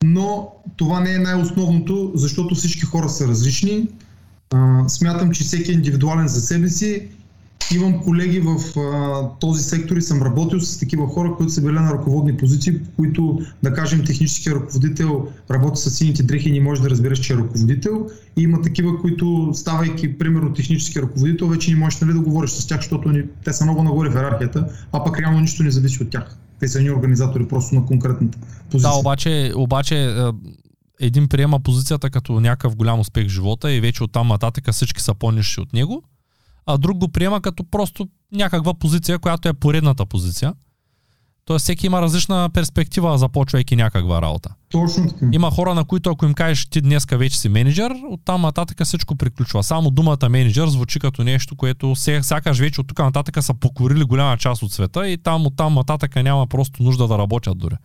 [0.04, 3.88] но това не е най-основното, защото всички хора са различни.
[4.54, 7.08] А, смятам, че всеки е индивидуален за себе си
[7.72, 11.74] Имам колеги в а, този сектор и съм работил с такива хора, които са били
[11.74, 16.82] на ръководни позиции, които, да кажем, техническия ръководител работи с сините дрехи и не може
[16.82, 18.08] да разбереш, че е ръководител.
[18.38, 22.68] И има такива, които, ставайки, примерно, технически ръководител, вече не можеш нали, да говориш с
[22.68, 26.04] тях, защото ни, те са много нагоре в иерархията, а пък реално нищо не зависи
[26.04, 26.38] от тях.
[26.60, 28.38] Те са ни организатори просто на конкретната
[28.72, 28.92] позиция.
[28.92, 30.14] Да, обаче, обаче е,
[31.00, 35.14] един приема позицията като някакъв голям успех в живота и вече оттам нататък всички са
[35.14, 36.04] по-ниши от него
[36.66, 40.54] а друг го приема като просто някаква позиция, която е поредната позиция.
[41.46, 44.50] Тоест всеки има различна перспектива, започвайки някаква работа.
[44.70, 45.26] Точно така.
[45.32, 49.16] Има хора, на които ако им кажеш ти днеска вече си менеджер, оттам нататък всичко
[49.16, 49.64] приключва.
[49.64, 54.38] Само думата менеджер звучи като нещо, което сякаш вече от тук нататък са покорили голяма
[54.38, 57.76] част от света и там оттам нататък няма просто нужда да работят дори.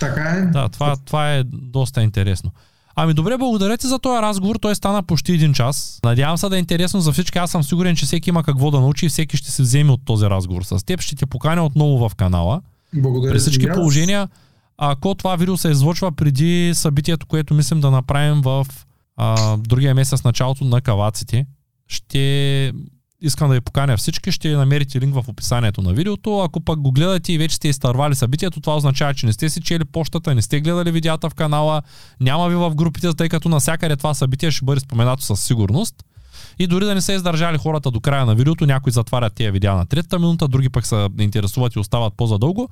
[0.00, 0.42] Така е.
[0.42, 2.52] Да, това, това е доста интересно.
[2.98, 4.56] Ами добре, благодаря ти за този разговор.
[4.56, 6.00] Той стана почти един час.
[6.04, 7.38] Надявам се да е интересно за всички.
[7.38, 10.00] Аз съм сигурен, че всеки има какво да научи и всеки ще се вземе от
[10.04, 11.00] този разговор с теб.
[11.00, 12.62] Ще те поканя отново в канала.
[12.94, 13.32] Благодаря.
[13.32, 14.28] При всички положения,
[14.78, 18.66] ако това видео се излъчва преди събитието, което мислим да направим в
[19.16, 21.46] а, другия месец, началото на каваците,
[21.88, 22.72] ще
[23.20, 26.40] искам да ви поканя всички, ще намерите линк в описанието на видеото.
[26.40, 29.60] Ако пък го гледате и вече сте изтървали събитието, това означава, че не сте си
[29.60, 31.82] чели почтата, не сте гледали видеята в канала,
[32.20, 35.94] няма ви в групите, тъй като навсякъде това събитие ще бъде споменато със сигурност.
[36.58, 39.74] И дори да не са издържали хората до края на видеото, някои затварят тия видеа
[39.74, 42.68] на третата минута, други пък се интересуват и остават по-задълго.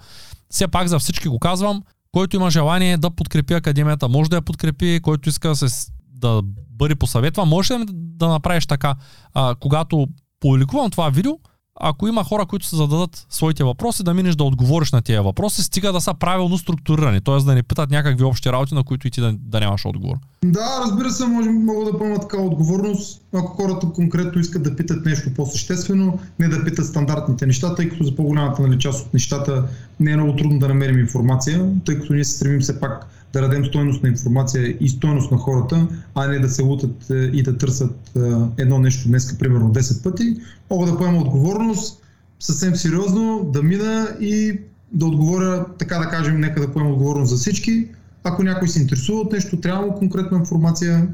[0.50, 1.82] Все пак за всички го казвам,
[2.12, 6.42] който има желание да подкрепи академията, може да я подкрепи, който иска да, се, да
[6.70, 8.94] бъде посъветва, може да, да направиш така,
[9.34, 10.06] а, когато
[10.44, 11.32] публикувам това видео,
[11.80, 15.62] ако има хора, които се зададат своите въпроси, да минеш да отговориш на тези въпроси,
[15.62, 17.44] стига да са правилно структурирани, т.е.
[17.44, 20.16] да не питат някакви общи работи, на които и ти да, да нямаш отговор.
[20.44, 25.06] Да, разбира се, може, мога да поема така отговорност, ако хората конкретно искат да питат
[25.06, 29.64] нещо по-съществено, не да питат стандартните неща, тъй като за по-голямата нали, част от нещата
[30.00, 33.06] не е много трудно да намерим информация, тъй като ние се стремим все пак
[33.40, 37.14] да дадем стойност на информация и стойност на хората, а не да се лутат е,
[37.14, 38.20] и да търсят е,
[38.58, 40.36] едно нещо днес, примерно 10 пъти.
[40.70, 42.02] Мога да поема отговорност
[42.40, 44.60] съвсем сериозно, да мина и
[44.92, 47.88] да отговоря, така да кажем, нека да поема отговорност за всички.
[48.24, 51.08] Ако някой се интересува от нещо, трябва конкретна информация.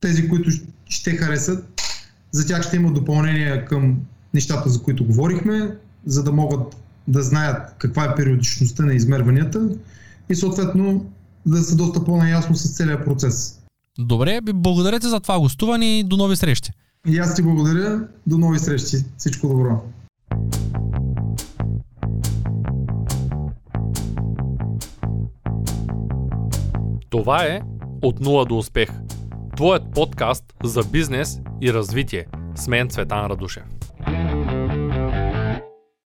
[0.00, 0.50] Тези, които
[0.88, 1.82] ще харесат,
[2.32, 3.96] за тях ще има допълнение към
[4.34, 5.76] нещата, за които говорихме,
[6.06, 6.76] за да могат
[7.08, 9.68] да знаят каква е периодичността на измерванията
[10.28, 11.06] и съответно
[11.46, 13.60] да са доста по-наясно с целият процес.
[13.98, 16.70] Добре, благодаря ти за това гостуване и до нови срещи.
[17.08, 18.08] И аз ти благодаря.
[18.26, 18.96] До нови срещи.
[19.16, 19.80] Всичко добро.
[27.10, 27.60] Това е
[28.02, 28.88] От нула до успех.
[29.56, 32.26] Твоят подкаст за бизнес и развитие.
[32.54, 33.64] С мен Цветан Радушев.